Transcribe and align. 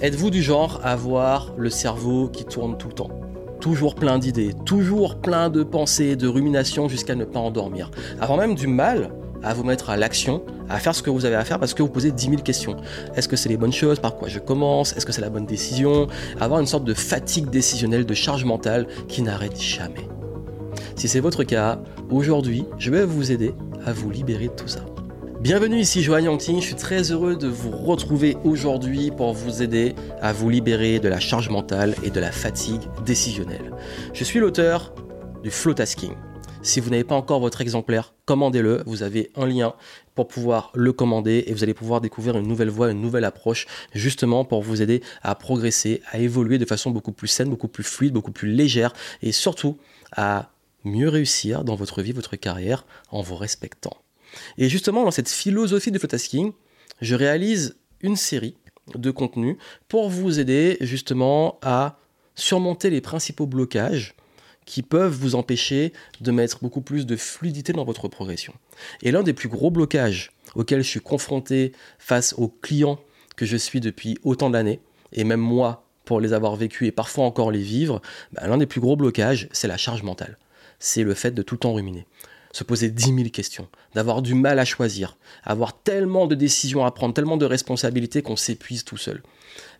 Êtes-vous 0.00 0.30
du 0.30 0.44
genre 0.44 0.80
à 0.84 0.92
avoir 0.92 1.52
le 1.56 1.70
cerveau 1.70 2.28
qui 2.28 2.44
tourne 2.44 2.78
tout 2.78 2.86
le 2.86 2.94
temps? 2.94 3.10
Toujours 3.60 3.96
plein 3.96 4.20
d'idées, 4.20 4.54
toujours 4.64 5.16
plein 5.16 5.50
de 5.50 5.64
pensées, 5.64 6.14
de 6.14 6.28
ruminations 6.28 6.88
jusqu'à 6.88 7.16
ne 7.16 7.24
pas 7.24 7.40
endormir. 7.40 7.90
Avant 8.20 8.36
même 8.36 8.54
du 8.54 8.68
mal 8.68 9.10
à 9.42 9.54
vous 9.54 9.64
mettre 9.64 9.90
à 9.90 9.96
l'action, 9.96 10.44
à 10.68 10.78
faire 10.78 10.94
ce 10.94 11.02
que 11.02 11.10
vous 11.10 11.24
avez 11.24 11.34
à 11.34 11.44
faire 11.44 11.58
parce 11.58 11.74
que 11.74 11.82
vous 11.82 11.88
posez 11.88 12.12
10 12.12 12.30
000 12.30 12.42
questions. 12.42 12.76
Est-ce 13.16 13.26
que 13.26 13.34
c'est 13.34 13.48
les 13.48 13.56
bonnes 13.56 13.72
choses? 13.72 13.98
Par 13.98 14.14
quoi 14.14 14.28
je 14.28 14.38
commence? 14.38 14.96
Est-ce 14.96 15.04
que 15.04 15.10
c'est 15.10 15.20
la 15.20 15.30
bonne 15.30 15.46
décision? 15.46 16.06
Avoir 16.38 16.60
une 16.60 16.66
sorte 16.66 16.84
de 16.84 16.94
fatigue 16.94 17.50
décisionnelle, 17.50 18.06
de 18.06 18.14
charge 18.14 18.44
mentale 18.44 18.86
qui 19.08 19.22
n'arrête 19.22 19.60
jamais. 19.60 20.06
Si 20.94 21.08
c'est 21.08 21.18
votre 21.18 21.42
cas, 21.42 21.80
aujourd'hui, 22.08 22.66
je 22.78 22.92
vais 22.92 23.04
vous 23.04 23.32
aider 23.32 23.52
à 23.84 23.92
vous 23.92 24.12
libérer 24.12 24.46
de 24.46 24.52
tout 24.52 24.68
ça. 24.68 24.84
Bienvenue 25.40 25.78
ici 25.78 26.02
Joanne 26.02 26.24
Yangting, 26.24 26.60
je 26.60 26.66
suis 26.66 26.74
très 26.74 27.12
heureux 27.12 27.36
de 27.36 27.46
vous 27.46 27.70
retrouver 27.70 28.36
aujourd'hui 28.42 29.12
pour 29.12 29.32
vous 29.34 29.62
aider 29.62 29.94
à 30.20 30.32
vous 30.32 30.50
libérer 30.50 30.98
de 30.98 31.06
la 31.06 31.20
charge 31.20 31.48
mentale 31.48 31.94
et 32.02 32.10
de 32.10 32.18
la 32.18 32.32
fatigue 32.32 32.80
décisionnelle. 33.06 33.72
Je 34.12 34.24
suis 34.24 34.40
l'auteur 34.40 34.92
du 35.44 35.52
Flow 35.52 35.74
Tasking. 35.74 36.10
Si 36.62 36.80
vous 36.80 36.90
n'avez 36.90 37.04
pas 37.04 37.14
encore 37.14 37.38
votre 37.38 37.60
exemplaire, 37.60 38.14
commandez-le, 38.24 38.82
vous 38.84 39.04
avez 39.04 39.30
un 39.36 39.46
lien 39.46 39.74
pour 40.16 40.26
pouvoir 40.26 40.72
le 40.74 40.92
commander 40.92 41.44
et 41.46 41.52
vous 41.52 41.62
allez 41.62 41.72
pouvoir 41.72 42.00
découvrir 42.00 42.36
une 42.36 42.48
nouvelle 42.48 42.70
voie, 42.70 42.90
une 42.90 43.00
nouvelle 43.00 43.24
approche 43.24 43.68
justement 43.94 44.44
pour 44.44 44.62
vous 44.62 44.82
aider 44.82 45.04
à 45.22 45.36
progresser, 45.36 46.02
à 46.10 46.18
évoluer 46.18 46.58
de 46.58 46.64
façon 46.64 46.90
beaucoup 46.90 47.12
plus 47.12 47.28
saine, 47.28 47.48
beaucoup 47.48 47.68
plus 47.68 47.84
fluide, 47.84 48.12
beaucoup 48.12 48.32
plus 48.32 48.48
légère 48.48 48.92
et 49.22 49.30
surtout 49.30 49.78
à 50.10 50.50
mieux 50.82 51.08
réussir 51.08 51.62
dans 51.62 51.76
votre 51.76 52.02
vie, 52.02 52.10
votre 52.10 52.34
carrière 52.34 52.84
en 53.12 53.22
vous 53.22 53.36
respectant. 53.36 53.96
Et 54.56 54.68
justement, 54.68 55.04
dans 55.04 55.10
cette 55.10 55.28
philosophie 55.28 55.90
de 55.90 55.98
tasking, 55.98 56.52
je 57.00 57.14
réalise 57.14 57.76
une 58.00 58.16
série 58.16 58.56
de 58.94 59.10
contenus 59.10 59.56
pour 59.88 60.08
vous 60.08 60.40
aider 60.40 60.76
justement 60.80 61.58
à 61.62 61.98
surmonter 62.34 62.90
les 62.90 63.00
principaux 63.00 63.46
blocages 63.46 64.14
qui 64.64 64.82
peuvent 64.82 65.14
vous 65.14 65.34
empêcher 65.34 65.92
de 66.20 66.30
mettre 66.30 66.58
beaucoup 66.60 66.82
plus 66.82 67.06
de 67.06 67.16
fluidité 67.16 67.72
dans 67.72 67.84
votre 67.84 68.06
progression. 68.08 68.52
Et 69.02 69.10
l'un 69.10 69.22
des 69.22 69.32
plus 69.32 69.48
gros 69.48 69.70
blocages 69.70 70.32
auxquels 70.54 70.82
je 70.82 70.88
suis 70.88 71.00
confronté 71.00 71.72
face 71.98 72.34
aux 72.36 72.48
clients 72.48 73.00
que 73.36 73.46
je 73.46 73.56
suis 73.56 73.80
depuis 73.80 74.18
autant 74.24 74.50
d'années, 74.50 74.80
et 75.12 75.24
même 75.24 75.40
moi 75.40 75.84
pour 76.04 76.20
les 76.20 76.32
avoir 76.32 76.56
vécus 76.56 76.88
et 76.88 76.92
parfois 76.92 77.24
encore 77.24 77.50
les 77.50 77.62
vivre, 77.62 78.02
bah, 78.32 78.46
l'un 78.46 78.58
des 78.58 78.66
plus 78.66 78.80
gros 78.80 78.96
blocages, 78.96 79.48
c'est 79.52 79.68
la 79.68 79.76
charge 79.76 80.02
mentale. 80.02 80.38
C'est 80.78 81.02
le 81.02 81.14
fait 81.14 81.32
de 81.32 81.42
tout 81.42 81.54
le 81.54 81.60
temps 81.60 81.72
ruminer 81.72 82.06
se 82.52 82.64
poser 82.64 82.90
10 82.90 83.14
000 83.14 83.28
questions, 83.30 83.68
d'avoir 83.94 84.22
du 84.22 84.34
mal 84.34 84.58
à 84.58 84.64
choisir, 84.64 85.16
avoir 85.44 85.80
tellement 85.82 86.26
de 86.26 86.34
décisions 86.34 86.84
à 86.84 86.90
prendre, 86.90 87.14
tellement 87.14 87.36
de 87.36 87.46
responsabilités 87.46 88.22
qu'on 88.22 88.36
s'épuise 88.36 88.84
tout 88.84 88.96
seul. 88.96 89.22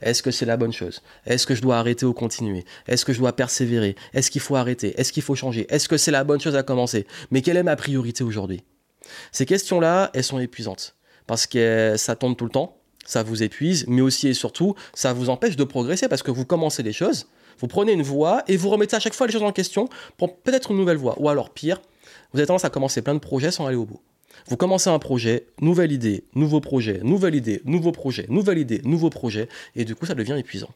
Est-ce 0.00 0.22
que 0.22 0.30
c'est 0.30 0.46
la 0.46 0.56
bonne 0.56 0.72
chose? 0.72 1.02
Est-ce 1.26 1.46
que 1.46 1.54
je 1.54 1.62
dois 1.62 1.78
arrêter 1.78 2.06
ou 2.06 2.12
continuer? 2.12 2.64
Est-ce 2.86 3.04
que 3.04 3.12
je 3.12 3.18
dois 3.18 3.34
persévérer? 3.34 3.96
Est-ce 4.14 4.30
qu'il 4.30 4.40
faut 4.40 4.56
arrêter? 4.56 4.98
Est-ce 5.00 5.12
qu'il 5.12 5.22
faut 5.22 5.34
changer? 5.34 5.66
Est-ce 5.68 5.88
que 5.88 5.96
c'est 5.96 6.10
la 6.10 6.24
bonne 6.24 6.40
chose 6.40 6.56
à 6.56 6.62
commencer? 6.62 7.06
Mais 7.30 7.42
quelle 7.42 7.56
est 7.56 7.62
ma 7.62 7.76
priorité 7.76 8.24
aujourd'hui? 8.24 8.62
Ces 9.32 9.46
questions-là, 9.46 10.10
elles 10.14 10.24
sont 10.24 10.38
épuisantes 10.38 10.96
parce 11.26 11.46
que 11.46 11.94
ça 11.96 12.16
tombe 12.16 12.36
tout 12.36 12.44
le 12.44 12.50
temps, 12.50 12.78
ça 13.04 13.22
vous 13.22 13.42
épuise, 13.42 13.84
mais 13.88 14.00
aussi 14.00 14.28
et 14.28 14.34
surtout, 14.34 14.74
ça 14.94 15.12
vous 15.12 15.30
empêche 15.30 15.56
de 15.56 15.64
progresser 15.64 16.08
parce 16.08 16.22
que 16.22 16.30
vous 16.30 16.44
commencez 16.44 16.82
des 16.82 16.92
choses, 16.92 17.26
vous 17.58 17.66
prenez 17.66 17.92
une 17.92 18.02
voie 18.02 18.44
et 18.48 18.56
vous 18.56 18.68
remettez 18.68 18.96
à 18.96 19.00
chaque 19.00 19.14
fois 19.14 19.26
les 19.26 19.32
choses 19.32 19.42
en 19.42 19.52
question 19.52 19.88
pour 20.16 20.38
peut-être 20.38 20.70
une 20.70 20.76
nouvelle 20.76 20.96
voie. 20.96 21.16
Ou 21.18 21.28
alors 21.28 21.50
pire, 21.50 21.80
vous 22.32 22.38
avez 22.38 22.46
tendance 22.46 22.64
à 22.64 22.70
commencer 22.70 23.02
plein 23.02 23.14
de 23.14 23.20
projets 23.20 23.50
sans 23.50 23.66
aller 23.66 23.76
au 23.76 23.86
bout. 23.86 24.00
Vous 24.46 24.56
commencez 24.56 24.88
un 24.88 24.98
projet, 24.98 25.46
nouvelle 25.60 25.92
idée, 25.92 26.24
nouveau 26.34 26.60
projet, 26.60 27.00
nouvelle 27.02 27.34
idée, 27.34 27.60
nouveau 27.64 27.92
projet, 27.92 28.26
nouvelle 28.28 28.58
idée, 28.58 28.80
nouveau 28.84 29.10
projet, 29.10 29.48
et 29.74 29.84
du 29.84 29.94
coup 29.94 30.06
ça 30.06 30.14
devient 30.14 30.36
épuisant. 30.38 30.70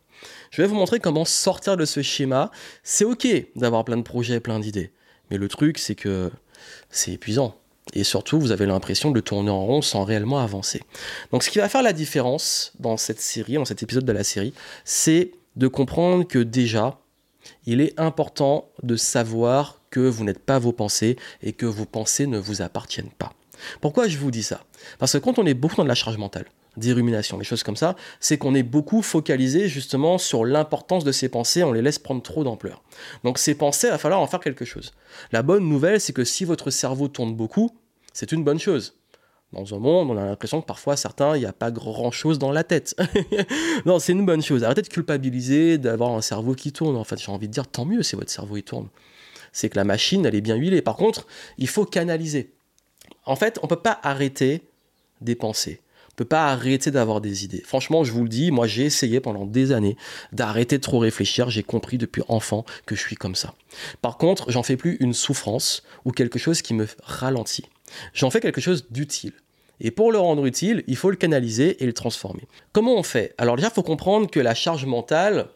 Je 0.51 0.63
vais 0.63 0.69
vous 0.69 0.75
montrer 0.75 1.01
comment 1.01 1.25
sortir 1.25 1.77
de 1.77 1.85
ce 1.85 2.03
schéma. 2.03 2.51
C'est 2.83 3.05
ok 3.05 3.27
d'avoir 3.57 3.85
plein 3.85 3.97
de 3.97 4.03
projets, 4.03 4.41
plein 4.41 4.59
d'idées, 4.59 4.91
mais 5.31 5.39
le 5.39 5.49
truc 5.49 5.79
c'est 5.79 5.95
que 5.95 6.31
c'est 6.91 7.13
épuisant. 7.13 7.57
Et 7.95 8.05
surtout, 8.05 8.39
vous 8.39 8.53
avez 8.53 8.65
l'impression 8.65 9.11
de 9.11 9.21
tourner 9.21 9.51
en 9.51 9.67
rond 9.67 9.83
sans 9.83 10.05
réellement 10.05 10.39
avancer. 10.39 10.83
Donc 11.33 11.43
ce 11.43 11.51
qui 11.51 11.59
va 11.59 11.69
faire 11.69 11.83
la 11.83 11.93
différence 11.93 12.73
dans 12.79 12.97
cette 12.97 13.21
série, 13.21 13.55
dans 13.55 13.65
cet 13.65 13.83
épisode 13.83 14.05
de 14.05 14.13
la 14.13 14.25
série, 14.25 14.55
c'est 14.85 15.33
de 15.57 15.67
comprendre 15.67 16.25
que 16.25 16.39
déjà, 16.39 17.01
il 17.67 17.81
est 17.81 17.99
important 17.99 18.71
de 18.83 18.97
savoir 18.97 19.82
que 19.93 20.01
vous 20.01 20.25
n'êtes 20.25 20.41
pas 20.41 20.59
vos 20.59 20.73
pensées 20.73 21.17
et 21.43 21.53
que 21.53 21.67
vos 21.67 21.85
pensées 21.85 22.27
ne 22.27 22.39
vous 22.39 22.63
appartiennent 22.63 23.13
pas. 23.19 23.33
Pourquoi 23.81 24.09
je 24.09 24.19
vous 24.19 24.33
dis 24.33 24.43
ça? 24.43 24.65
Parce 24.99 25.13
que 25.13 25.19
quand 25.19 25.39
on 25.39 25.47
est 25.47 25.55
beaucoup 25.55 25.77
dans 25.77 25.85
de 25.85 25.89
la 25.89 25.95
charge 25.95 26.17
mentale, 26.17 26.47
d'irrumination, 26.77 27.37
des 27.37 27.45
choses 27.45 27.63
comme 27.63 27.77
ça, 27.77 27.95
c'est 28.19 28.39
qu'on 28.39 28.55
est 28.55 28.63
beaucoup 28.63 29.03
focalisé 29.03 29.69
justement 29.69 30.17
sur 30.17 30.45
l'importance 30.47 31.05
de 31.05 31.13
ces 31.13 31.29
pensées, 31.29 31.63
on 31.63 31.73
les 31.73 31.83
laisse 31.83 31.99
prendre 31.99 32.23
trop 32.23 32.43
d'ampleur. 32.43 32.83
Donc 33.23 33.39
ces 33.39 33.55
pensées, 33.55 33.89
il 33.89 33.91
va 33.91 33.99
falloir 33.99 34.21
en 34.21 34.27
faire 34.27 34.41
quelque 34.41 34.65
chose. 34.65 34.93
La 35.31 35.43
bonne 35.43 35.69
nouvelle, 35.69 36.01
c'est 36.01 36.15
que 36.15 36.25
si 36.25 36.47
votre 36.47 36.71
cerveau 36.71 37.09
tourne 37.09 37.35
beaucoup, 37.37 37.71
c'est 38.15 38.33
une 38.33 38.43
bonne 38.43 38.59
chose 38.59 38.97
dans 39.53 39.75
un 39.75 39.79
monde, 39.79 40.11
on 40.11 40.17
a 40.17 40.25
l'impression 40.25 40.61
que 40.61 40.67
parfois 40.67 40.97
certains, 40.97 41.37
il 41.37 41.41
n'y 41.41 41.47
a 41.47 41.53
pas 41.53 41.71
grand 41.71 42.11
chose 42.11 42.39
dans 42.39 42.53
la 42.53 42.65
tête. 42.65 42.97
non, 43.87 43.99
c'est 43.99 44.13
une 44.13 44.25
bonne 44.25 44.43
chose. 44.43 44.65
Arrêtez 44.65 44.83
de 44.83 44.89
culpabiliser 44.89 45.79
d'avoir 45.79 46.13
un 46.13 46.23
cerveau 46.23 46.55
qui 46.55 46.73
tourne. 46.73 46.97
En 46.97 47.05
fait, 47.05 47.21
j'ai 47.21 47.31
envie 47.31 47.49
de 47.49 47.53
dire 47.53 47.67
tant 47.67 47.85
mieux 47.85 48.03
si 48.03 48.17
votre 48.17 48.31
cerveau 48.31 48.57
il 48.57 48.63
tourne. 48.63 48.89
C'est 49.53 49.69
que 49.69 49.77
la 49.77 49.85
machine, 49.85 50.27
elle 50.27 50.35
est 50.35 50.41
bien 50.41 50.57
huilée. 50.57 50.83
Par 50.83 50.97
contre, 50.97 51.27
il 51.59 51.69
faut 51.69 51.85
canaliser. 51.85 52.53
En 53.25 53.37
fait, 53.37 53.59
on 53.63 53.67
ne 53.67 53.69
peut 53.69 53.77
pas 53.77 54.01
arrêter 54.03 54.63
des 55.21 55.35
pensées. 55.35 55.81
On 56.09 56.13
ne 56.13 56.17
peut 56.17 56.25
pas 56.27 56.49
arrêter 56.49 56.91
d'avoir 56.91 57.23
des 57.23 57.45
idées. 57.45 57.63
Franchement, 57.65 58.05
je 58.05 58.13
vous 58.13 58.23
le 58.25 58.29
dis, 58.29 58.51
moi 58.51 58.67
j'ai 58.67 58.85
essayé 58.85 59.19
pendant 59.21 59.47
des 59.47 59.73
années 59.73 59.97
d'arrêter 60.33 60.77
de 60.77 60.83
trop 60.83 60.99
réfléchir. 60.99 61.49
J'ai 61.49 61.63
compris 61.63 61.97
depuis 61.97 62.23
enfant 62.29 62.67
que 62.85 62.95
je 62.95 63.01
suis 63.01 63.17
comme 63.17 63.35
ça. 63.35 63.55
Par 64.03 64.19
contre, 64.19 64.51
j'en 64.51 64.63
fais 64.63 64.77
plus 64.77 64.99
une 65.01 65.15
souffrance 65.15 65.83
ou 66.05 66.11
quelque 66.11 66.39
chose 66.39 66.61
qui 66.61 66.75
me 66.75 66.87
ralentit. 67.03 67.65
J'en 68.13 68.31
fais 68.31 68.41
quelque 68.41 68.61
chose 68.61 68.87
d'utile. 68.91 69.33
Et 69.81 69.91
pour 69.91 70.13
le 70.13 70.19
rendre 70.19 70.45
utile, 70.45 70.85
il 70.87 70.97
faut 70.97 71.11
le 71.11 71.17
canaliser 71.17 71.83
et 71.83 71.87
le 71.87 71.95
transformer. 71.95 72.47
Comment 72.73 72.95
on 72.95 73.03
fait? 73.03 73.35
Alors 73.39 73.57
déjà, 73.57 73.69
il 73.69 73.75
faut 73.75 73.83
comprendre 73.83 74.31
que 74.31 74.39
la 74.39 74.55
charge 74.55 74.85
mentale, 74.85 75.49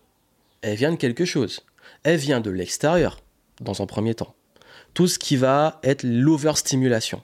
elle 0.63 0.77
vient 0.77 0.91
de 0.91 0.97
quelque 0.97 1.27
chose. 1.27 1.61
Elle 2.03 2.17
vient 2.17 2.41
de 2.41 2.51
l'extérieur, 2.51 3.21
dans 3.61 3.83
un 3.83 3.87
premier 3.87 4.15
temps. 4.15 4.35
Tout 4.95 5.07
ce 5.07 5.19
qui 5.19 5.37
va 5.37 5.81
être 5.83 6.03
l'overstimulation 6.03 7.23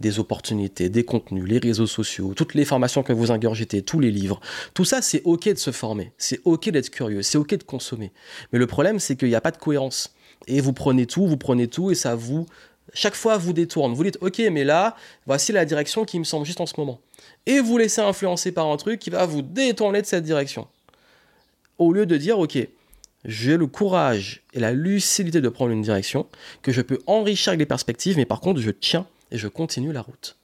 des 0.00 0.18
opportunités, 0.18 0.88
des 0.88 1.04
contenus, 1.04 1.44
les 1.46 1.58
réseaux 1.58 1.86
sociaux, 1.86 2.34
toutes 2.34 2.54
les 2.54 2.64
formations 2.64 3.02
que 3.02 3.12
vous 3.12 3.30
ingurgitez, 3.30 3.82
tous 3.82 4.00
les 4.00 4.10
livres. 4.10 4.40
Tout 4.74 4.84
ça, 4.84 5.00
c'est 5.00 5.22
OK 5.24 5.48
de 5.48 5.54
se 5.54 5.70
former, 5.70 6.12
c'est 6.18 6.40
OK 6.44 6.68
d'être 6.70 6.90
curieux, 6.90 7.22
c'est 7.22 7.38
OK 7.38 7.54
de 7.54 7.62
consommer. 7.62 8.12
Mais 8.52 8.58
le 8.58 8.66
problème, 8.66 8.98
c'est 8.98 9.16
qu'il 9.16 9.28
n'y 9.28 9.34
a 9.34 9.40
pas 9.40 9.52
de 9.52 9.56
cohérence. 9.56 10.14
Et 10.46 10.60
vous 10.60 10.72
prenez 10.72 11.06
tout, 11.06 11.26
vous 11.26 11.36
prenez 11.36 11.68
tout, 11.68 11.90
et 11.90 11.94
ça 11.94 12.16
vous 12.16 12.46
chaque 12.92 13.14
fois 13.14 13.36
vous 13.36 13.52
détourne. 13.52 13.92
Vous 13.94 14.04
dites, 14.04 14.18
ok, 14.20 14.38
mais 14.52 14.64
là, 14.64 14.96
voici 15.26 15.52
la 15.52 15.64
direction 15.64 16.04
qui 16.04 16.18
me 16.18 16.24
semble 16.24 16.44
juste 16.44 16.60
en 16.60 16.66
ce 16.66 16.74
moment. 16.78 17.00
Et 17.46 17.60
vous 17.60 17.78
laissez 17.78 18.00
influencer 18.00 18.52
par 18.52 18.66
un 18.66 18.76
truc 18.76 19.00
qui 19.00 19.10
va 19.10 19.26
vous 19.26 19.42
détourner 19.42 20.02
de 20.02 20.06
cette 20.06 20.24
direction. 20.24 20.68
Au 21.78 21.92
lieu 21.92 22.06
de 22.06 22.16
dire, 22.16 22.38
ok, 22.38 22.58
j'ai 23.24 23.56
le 23.56 23.66
courage 23.66 24.42
et 24.52 24.60
la 24.60 24.72
lucidité 24.72 25.40
de 25.40 25.48
prendre 25.48 25.70
une 25.70 25.82
direction, 25.82 26.26
que 26.62 26.72
je 26.72 26.82
peux 26.82 26.98
enrichir 27.06 27.50
avec 27.50 27.60
les 27.60 27.66
perspectives, 27.66 28.16
mais 28.16 28.26
par 28.26 28.40
contre, 28.40 28.60
je 28.60 28.70
tiens 28.70 29.06
et 29.30 29.38
je 29.38 29.48
continue 29.48 29.92
la 29.92 30.02
route. 30.02 30.36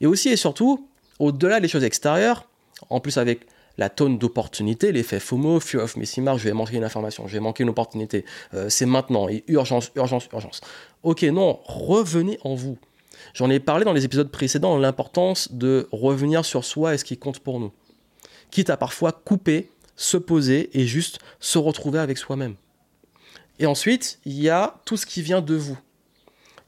Et 0.00 0.06
aussi 0.06 0.28
et 0.28 0.36
surtout, 0.36 0.88
au-delà 1.18 1.60
des 1.60 1.68
choses 1.68 1.84
extérieures, 1.84 2.48
en 2.90 3.00
plus 3.00 3.18
avec 3.18 3.46
la 3.78 3.90
tonne 3.90 4.18
d'opportunités, 4.18 4.92
l'effet 4.92 5.20
FOMO, 5.20 5.60
Fear 5.60 5.84
of 5.84 5.96
Missing 5.96 6.28
Out, 6.28 6.38
je 6.38 6.44
vais 6.44 6.52
manquer 6.52 6.76
une 6.76 6.84
information, 6.84 7.26
je 7.26 7.32
vais 7.34 7.40
manquer 7.40 7.62
une 7.62 7.68
opportunité, 7.68 8.24
euh, 8.54 8.68
c'est 8.68 8.86
maintenant, 8.86 9.28
et 9.28 9.44
urgence, 9.48 9.92
urgence, 9.96 10.28
urgence. 10.32 10.60
Ok, 11.02 11.22
non, 11.24 11.60
revenez 11.64 12.38
en 12.42 12.54
vous. 12.54 12.78
J'en 13.34 13.50
ai 13.50 13.60
parlé 13.60 13.84
dans 13.84 13.92
les 13.92 14.04
épisodes 14.04 14.30
précédents, 14.30 14.78
l'importance 14.78 15.52
de 15.52 15.88
revenir 15.92 16.44
sur 16.44 16.64
soi 16.64 16.94
et 16.94 16.98
ce 16.98 17.04
qui 17.04 17.18
compte 17.18 17.40
pour 17.40 17.60
nous. 17.60 17.72
Quitte 18.50 18.70
à 18.70 18.76
parfois 18.76 19.12
couper, 19.12 19.70
se 19.96 20.16
poser 20.16 20.70
et 20.78 20.86
juste 20.86 21.18
se 21.40 21.58
retrouver 21.58 21.98
avec 21.98 22.18
soi-même. 22.18 22.56
Et 23.58 23.66
ensuite, 23.66 24.20
il 24.24 24.40
y 24.40 24.50
a 24.50 24.80
tout 24.84 24.96
ce 24.96 25.06
qui 25.06 25.22
vient 25.22 25.40
de 25.40 25.54
vous. 25.54 25.78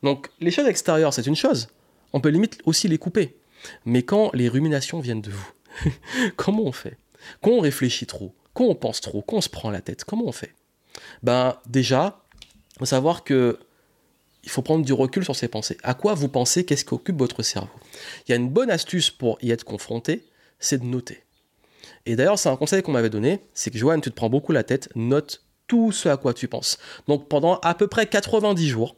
Donc, 0.03 0.31
les 0.41 0.51
choses 0.51 0.67
extérieures, 0.67 1.13
c'est 1.13 1.27
une 1.27 1.37
chose. 1.37 1.69
On 2.13 2.21
peut 2.21 2.31
limite 2.31 2.59
aussi 2.65 2.89
les 2.89 2.99
couper. 2.99 3.37
Mais 3.85 4.03
quand 4.03 4.31
les 4.33 4.49
ruminations 4.49 5.01
viennent 5.01 5.21
de 5.21 5.31
vous, 5.31 5.53
comment 6.37 6.65
on 6.65 6.73
fait? 6.73 6.97
Quand 7.43 7.51
on 7.51 7.61
réfléchit 7.61 8.07
trop, 8.07 8.35
quand 8.55 8.65
on 8.65 8.75
pense 8.75 9.01
trop, 9.01 9.23
quand 9.23 9.37
on 9.37 9.41
se 9.41 9.49
prend 9.49 9.71
la 9.71 9.81
tête, 9.81 10.05
comment 10.05 10.27
on 10.27 10.33
fait? 10.33 10.55
Ben 11.23 11.57
déjà, 11.67 12.25
faut 12.79 12.87
savoir 12.87 13.25
que 13.25 13.59
il 14.45 14.51
faut 14.51 14.63
prendre 14.63 14.85
du 14.85 14.93
recul 14.93 15.25
sur 15.25 15.37
ses 15.37 15.49
pensées. 15.49 15.77
À 15.83 15.95
quoi 15.95 16.15
vous 16.15 16.29
pensez? 16.29 16.65
Qu'est-ce 16.65 16.85
qui 16.85 16.95
occupe 16.95 17.19
votre 17.19 17.43
cerveau? 17.43 17.69
Il 18.27 18.31
y 18.31 18.33
a 18.33 18.37
une 18.37 18.49
bonne 18.49 18.71
astuce 18.71 19.11
pour 19.11 19.37
y 19.43 19.51
être 19.51 19.65
confronté, 19.65 20.25
c'est 20.59 20.79
de 20.79 20.85
noter. 20.85 21.23
Et 22.07 22.17
d'ailleurs, 22.17 22.39
c'est 22.39 22.49
un 22.49 22.57
conseil 22.57 22.83
qu'on 22.83 22.93
m'avait 22.93 23.11
donné, 23.11 23.41
c'est 23.55 23.71
que 23.71 23.79
Joanne, 23.79 24.01
tu 24.01 24.11
te 24.11 24.15
prends 24.15 24.31
beaucoup 24.31 24.53
la 24.53 24.65
tête, 24.65 24.89
note 24.95 25.45
tout 25.69 25.93
ce 25.93 26.09
à 26.09 26.17
quoi 26.17 26.35
tu 26.35 26.49
penses. 26.49 26.79
Donc 27.07 27.29
pendant 27.29 27.59
à 27.61 27.75
peu 27.75 27.87
près 27.87 28.07
90 28.07 28.69
jours, 28.69 28.97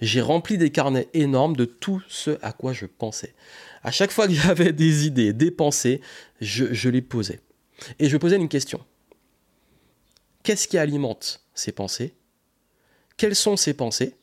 j'ai 0.00 0.20
rempli 0.20 0.58
des 0.58 0.70
carnets 0.70 1.08
énormes 1.12 1.56
de 1.56 1.64
tout 1.64 2.02
ce 2.08 2.38
à 2.42 2.52
quoi 2.52 2.72
je 2.72 2.86
pensais. 2.86 3.34
À 3.82 3.90
chaque 3.90 4.10
fois 4.10 4.26
qu'il 4.26 4.36
y 4.44 4.48
avait 4.48 4.72
des 4.72 5.06
idées, 5.06 5.32
des 5.32 5.50
pensées, 5.50 6.00
je, 6.40 6.88
les 6.88 7.02
posais. 7.02 7.40
Et 7.98 8.08
je 8.08 8.16
posais 8.16 8.36
une 8.36 8.48
question. 8.48 8.84
Qu'est-ce 10.42 10.68
qui 10.68 10.78
alimente 10.78 11.42
ces 11.54 11.72
pensées? 11.72 12.14
Quelles 13.16 13.34
sont 13.34 13.56
ces 13.56 13.74
pensées? 13.74 14.14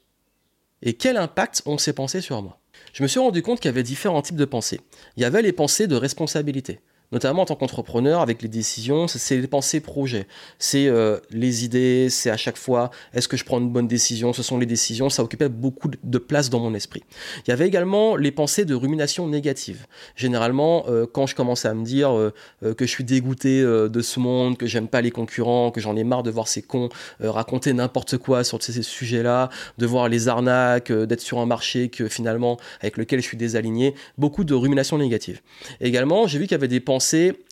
Et 0.82 0.94
quel 0.94 1.18
impact 1.18 1.64
ont 1.66 1.78
ces 1.78 1.94
pensées 1.94 2.22
sur 2.22 2.42
moi? 2.42 2.60
Je 2.94 3.04
me 3.04 3.08
suis 3.08 3.20
rendu 3.20 3.42
compte 3.42 3.60
qu'il 3.60 3.70
y 3.70 3.74
avait 3.74 3.84
différents 3.84 4.22
types 4.22 4.36
de 4.36 4.46
pensées. 4.46 4.82
Il 5.18 5.22
y 5.22 5.26
avait 5.26 5.42
les 5.42 5.54
pensées 5.54 5.88
de 5.88 5.96
responsabilité 5.96 6.80
notamment 7.14 7.44
en 7.44 7.46
tant 7.46 7.56
qu'entrepreneur, 7.56 8.22
avec 8.22 8.42
les 8.42 8.50
décisions, 8.50 9.08
c'est 9.08 9.38
les 9.38 9.48
pensées 9.48 9.80
projets, 9.80 10.28
c'est 10.58 10.88
euh, 10.88 11.20
les 11.30 11.64
idées, 11.64 12.08
c'est 12.10 12.32
à 12.32 12.38
chaque 12.38 12.58
fois, 12.58 12.90
est-ce 13.14 13.28
que 13.28 13.38
je 13.38 13.46
prends 13.46 13.60
une 13.60 13.70
bonne 13.70 13.88
décision, 13.88 14.34
ce 14.34 14.42
sont 14.42 14.58
les 14.58 14.66
décisions, 14.66 15.10
ça 15.10 15.24
occupait 15.24 15.48
beaucoup 15.48 15.90
de 16.04 16.18
place 16.18 16.50
dans 16.50 16.60
mon 16.60 16.74
esprit. 16.74 17.04
Il 17.46 17.52
y 17.52 17.54
avait 17.54 17.68
également 17.68 18.16
les 18.16 18.32
pensées 18.32 18.66
de 18.66 18.74
rumination 18.74 19.28
négative. 19.28 19.86
Généralement, 20.16 20.86
euh, 20.88 21.06
quand 21.06 21.28
je 21.28 21.36
commençais 21.36 21.68
à 21.68 21.76
me 21.76 21.86
dire 21.86 22.12
euh, 22.12 22.34
que 22.62 22.86
je 22.86 22.90
suis 22.90 23.04
dégoûté 23.04 23.62
de 23.62 24.02
ce 24.02 24.20
monde, 24.20 24.58
que 24.58 24.66
j'aime 24.66 24.88
pas 24.88 25.02
les 25.02 25.12
concurrents, 25.12 25.70
que 25.70 25.82
j'en 25.82 25.96
ai 25.96 26.04
marre 26.04 26.24
de 26.24 26.32
voir 26.32 26.48
ces 26.48 26.62
cons 26.62 26.90
raconter 27.22 27.74
n'importe 27.74 28.18
quoi 28.18 28.44
sur 28.44 28.62
ces 28.62 28.82
sujets-là, 28.82 29.50
de 29.78 29.86
voir 29.86 30.10
les 30.10 30.28
arnaques, 30.28 30.92
d'être 30.92 31.22
sur 31.22 31.40
un 31.40 31.46
marché 31.46 31.90
que 31.90 32.08
finalement 32.08 32.58
avec 32.82 32.98
lequel 32.98 33.22
je 33.22 33.28
suis 33.28 33.38
désaligné, 33.38 33.94
beaucoup 34.18 34.44
de 34.44 34.54
rumination 34.54 34.98
négative. 34.98 35.42
également, 35.80 36.28
j'ai 36.28 36.40
vu 36.40 36.46
qu'il 36.46 36.54
y 36.54 36.56
avait 36.56 36.68
des 36.68 36.80
pensées 36.80 37.03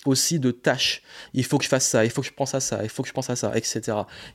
aussi 0.05 0.39
de 0.39 0.51
tâches. 0.51 1.01
Il 1.33 1.43
faut 1.43 1.57
que 1.57 1.63
je 1.63 1.69
fasse 1.69 1.87
ça, 1.87 2.03
il 2.05 2.11
faut 2.11 2.21
que 2.21 2.27
je 2.27 2.33
pense 2.33 2.55
à 2.55 2.59
ça, 2.59 2.79
il 2.83 2.89
faut 2.89 3.03
que 3.03 3.09
je 3.09 3.13
pense 3.13 3.29
à 3.29 3.35
ça, 3.35 3.51
etc. 3.55 3.81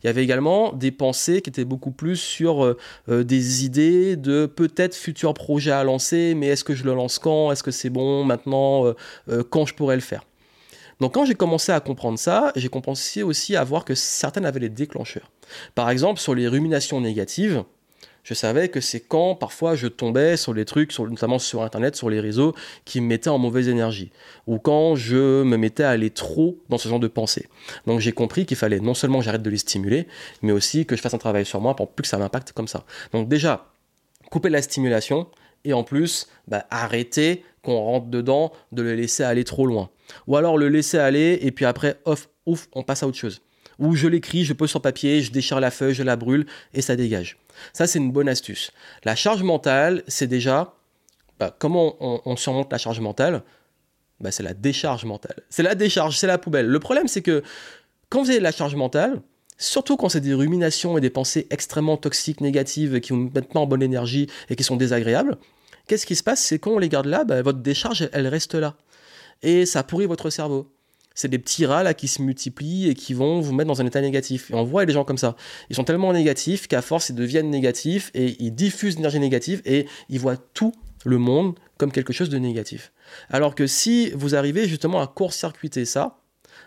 Il 0.03 0.07
y 0.07 0.09
avait 0.09 0.23
également 0.23 0.73
des 0.73 0.91
pensées 0.91 1.43
qui 1.43 1.51
étaient 1.51 1.65
beaucoup 1.65 1.91
plus 1.91 2.17
sur 2.17 2.65
euh, 2.65 2.77
euh, 3.09 3.25
des 3.25 3.65
idées 3.65 4.17
de 4.17 4.47
peut-être 4.47 4.95
futurs 4.95 5.35
projets 5.35 5.73
à 5.73 5.85
lancer, 5.85 6.35
mais 6.35 6.49
est-ce 6.49 6.65
que 6.65 6.75
je 6.75 6.85
le 6.85 6.95
lance 6.95 7.19
quand 7.19 7.53
Est-ce 7.53 7.63
que 7.63 7.71
c'est 7.71 7.91
bon 7.91 8.25
maintenant 8.25 8.87
euh, 8.87 9.43
Quand 9.51 9.67
je 9.67 9.75
pourrais 9.75 9.97
le 9.97 10.03
faire 10.03 10.23
donc 10.99 11.13
quand 11.13 11.27
j'ai 11.27 11.35
commencé 11.35 11.73
à 11.73 11.81
comprendre 11.81 12.19
ça, 12.19 12.53
j'ai 12.57 12.69
commencé 12.69 13.23
aussi 13.23 13.55
à 13.55 13.63
voir 13.65 13.85
que 13.85 13.95
certaines 13.95 14.47
avaient 14.47 14.61
les 14.61 14.71
déclencheurs. 14.71 15.31
Par 15.75 15.91
exemple, 15.91 16.21
sur 16.21 16.35
les 16.35 16.49
ruminations 16.49 17.03
négatives, 17.03 17.65
je 18.27 18.35
savais 18.35 18.69
que 18.69 18.81
c'est 18.81 18.99
quand 18.99 19.37
parfois 19.37 19.77
je 19.77 19.87
tombais 19.87 20.37
sur 20.37 20.53
les 20.53 20.65
trucs, 20.65 20.99
notamment 20.99 21.39
sur 21.39 21.63
Internet, 21.63 21.95
sur 21.95 22.11
les 22.11 22.19
réseaux, 22.19 22.57
qui 22.85 23.01
me 23.01 23.07
mettaient 23.07 23.31
en 23.31 23.39
mauvaise 23.39 23.69
énergie, 23.69 24.11
ou 24.49 24.59
quand 24.59 24.97
je 24.97 25.45
me 25.45 25.57
mettais 25.57 25.85
à 25.85 25.91
aller 25.91 26.11
trop 26.11 26.59
dans 26.69 26.77
ce 26.77 26.89
genre 26.89 26.99
de 26.99 27.07
pensée. 27.07 27.47
Donc 27.87 28.01
j'ai 28.01 28.11
compris 28.11 28.45
qu'il 28.45 28.57
fallait 28.57 28.81
non 28.81 28.95
seulement 28.95 29.21
j'arrête 29.21 29.45
de 29.45 29.51
les 29.51 29.59
stimuler, 29.59 30.09
mais 30.43 30.51
aussi 30.51 30.87
que 30.87 30.97
je 30.97 31.03
fasse 31.03 31.15
un 31.15 31.19
travail 31.19 31.47
sur 31.47 31.61
moi 31.61 31.77
pour 31.77 31.89
plus 31.93 32.03
que 32.03 32.09
ça 32.09 32.19
m'impacte 32.19 32.51
comme 32.51 32.67
ça. 32.67 32.85
Donc 33.13 33.29
déjà, 33.29 33.69
couper 34.29 34.49
la 34.49 34.61
stimulation, 34.61 35.29
et 35.65 35.73
en 35.73 35.85
plus, 35.85 36.27
bah, 36.49 36.67
arrêter 36.71 37.45
qu'on 37.63 37.79
rentre 37.79 38.09
dedans, 38.09 38.51
de 38.73 38.83
le 38.83 38.97
laisser 38.97 39.23
aller 39.23 39.45
trop 39.45 39.67
loin. 39.67 39.89
Ou 40.27 40.37
alors 40.37 40.59
le 40.59 40.69
laisser 40.69 40.99
aller, 40.99 41.39
et 41.43 41.53
puis 41.53 41.65
après, 41.65 42.01
off, 42.05 42.29
ouf, 42.45 42.67
on 42.73 42.83
passe 42.83 43.05
à 43.05 43.07
autre 43.07 43.19
chose. 43.19 43.41
Ou 43.79 43.95
je 43.95 44.09
l'écris, 44.09 44.45
je 44.45 44.53
pose 44.53 44.71
sur 44.71 44.81
papier, 44.81 45.23
je 45.23 45.31
déchire 45.31 45.61
la 45.61 45.71
feuille, 45.71 45.95
je 45.95 46.03
la 46.03 46.17
brûle, 46.17 46.47
et 46.73 46.83
ça 46.83 46.97
dégage. 46.97 47.39
Ça, 47.73 47.87
c'est 47.87 47.99
une 47.99 48.13
bonne 48.13 48.29
astuce. 48.29 48.71
La 49.05 49.15
charge 49.15 49.43
mentale, 49.43 50.03
c'est 50.09 50.27
déjà 50.27 50.75
bah, 51.39 51.55
comment 51.59 51.97
on, 52.01 52.37
surmonte 52.37 52.73
la 52.73 52.79
charge 52.79 53.01
mentale? 53.01 53.43
Bah, 54.21 54.31
C'est 54.31 54.43
la 54.43 54.55
décharge 54.55 55.05
mentale. 55.05 55.43
C'est 55.51 55.63
la 55.63 55.75
décharge, 55.75 56.17
c'est 56.17 56.27
la 56.27 56.39
poubelle. 56.39 56.67
Le 56.67 56.81
problème, 56.81 57.09
c'est 57.09 57.23
que 57.23 57.43
quand 58.09 58.23
vous 58.23 58.31
avez 58.31 58.41
la 58.41 58.53
charge 58.53 58.75
mentale, 58.75 59.21
surtout 59.59 59.97
quand 59.97 60.09
c'est 60.09 60.21
des 60.21 60.35
ruminations 60.35 60.97
et 60.97 61.01
des 61.01 61.11
pensées 61.11 61.47
extrêmement 61.51 61.97
toxiques, 61.97 62.41
négatives, 62.41 63.01
qui 63.01 63.13
vous 63.13 63.31
mettent 63.35 63.53
pas 63.53 63.61
en 63.61 63.67
bonne 63.67 63.83
énergie 63.83 64.29
et 64.49 64.57
qui 64.57 64.65
sont 64.65 64.77
désagréables, 64.77 65.37
qu'est-ce 65.87 66.07
qui 66.07 66.17
se 66.17 66.23
passe? 66.23 66.41
C'est 66.41 66.59
quand 66.59 66.73
on 66.73 66.79
les 66.79 66.89
garde 66.89 67.07
là, 67.07 67.25
bah, 67.25 67.43
votre 67.43 67.59
décharge, 67.59 68.09
elle 68.13 68.29
reste 68.29 68.55
là. 68.55 68.77
Et 69.43 69.67
ça 69.67 69.83
pourrit 69.83 70.07
votre 70.07 70.31
cerveau 70.31 70.73
c'est 71.17 71.29
des 71.29 71.39
petits 71.41 71.67
rats 71.67 71.83
là 71.83 71.95
qui 71.95 72.07
se 72.07 72.23
multiplient 72.23 72.89
et 72.89 72.95
qui 72.95 73.15
vont 73.15 73.41
vous 73.41 73.53
mettre 73.53 73.67
dans 73.67 73.81
un 73.81 73.87
état 73.87 74.01
négatif. 74.01 74.51
Et 74.53 74.55
on 74.55 74.63
voit 74.63 74.85
les 74.85 74.93
gens 74.93 75.03
comme 75.03 75.19
ça. 75.19 75.35
Ils 75.71 75.75
sont 75.75 75.83
tellement 75.83 76.13
négatifs 76.13 76.69
qu'à 76.69 76.83
force 76.83 77.09
ils 77.09 77.17
deviennent 77.17 77.51
négatifs 77.51 78.13
et 78.15 78.37
ils 78.39 78.55
diffusent 78.55 78.97
l'énergie 78.97 79.19
négative 79.19 79.63
et 79.65 79.87
ils 80.09 80.21
voient 80.21 80.37
tout 80.37 80.73
le 81.05 81.19
monde 81.19 81.55
comme 81.79 81.91
quelque 81.91 82.13
chose 82.13 82.29
de 82.29 82.39
négatif. 82.39 82.93
Alors 83.31 83.55
que 83.55 83.67
si 83.67 84.11
vous 84.11 84.37
arrivez 84.37 84.69
justement 84.69 85.01
à 85.01 85.07
court-circuiter 85.07 85.85
ça 85.85 86.19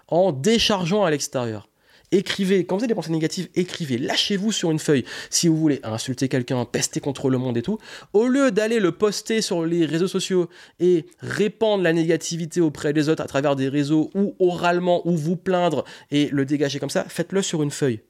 en 0.08 0.32
déchargeant 0.32 1.04
à 1.04 1.12
l'extérieur, 1.12 1.69
écrivez, 2.12 2.66
quand 2.66 2.78
vous 2.78 2.84
avez 2.84 2.88
des 2.88 2.96
pensées 2.96 3.12
négatives, 3.12 3.50
écrivez, 3.56 3.98
lâchez-vous 3.98 4.52
sur 4.52 4.72
une 4.72 4.80
feuille 4.80 5.06
si 5.30 5.48
vous 5.48 5.58
voulez 5.58 5.80
insulter 5.84 6.28
quelqu'un, 6.28 6.66
pester 6.66 7.00
contre 7.00 7.30
le 7.30 7.38
monde 7.38 7.58
et 7.58 7.62
tout. 7.62 7.78
Au 8.14 8.28
lieu 8.28 8.52
d'aller 8.52 8.80
le 8.80 8.92
poster 8.92 9.42
sur 9.42 9.66
les 9.66 9.86
réseaux 9.86 10.08
sociaux 10.08 10.50
et 10.80 11.06
répandre 11.20 11.84
la 11.84 11.94
négativité 11.94 12.62
auprès 12.62 12.94
des 12.94 13.10
autres 13.10 13.24
à 13.24 13.28
travers 13.28 13.56
des 13.56 13.70
réseaux 13.70 14.10
ou 14.16 14.36
oralement 14.40 15.08
ou 15.08 15.16
vous 15.16 15.36
plaindre 15.36 15.86
et 16.12 16.30
le 16.32 16.46
dégager 16.46 16.80
comme 16.80 16.90
ça, 16.90 17.06
faites-le 17.08 17.42
sur 17.42 17.64
une 17.64 17.72
feuille. 17.72 18.02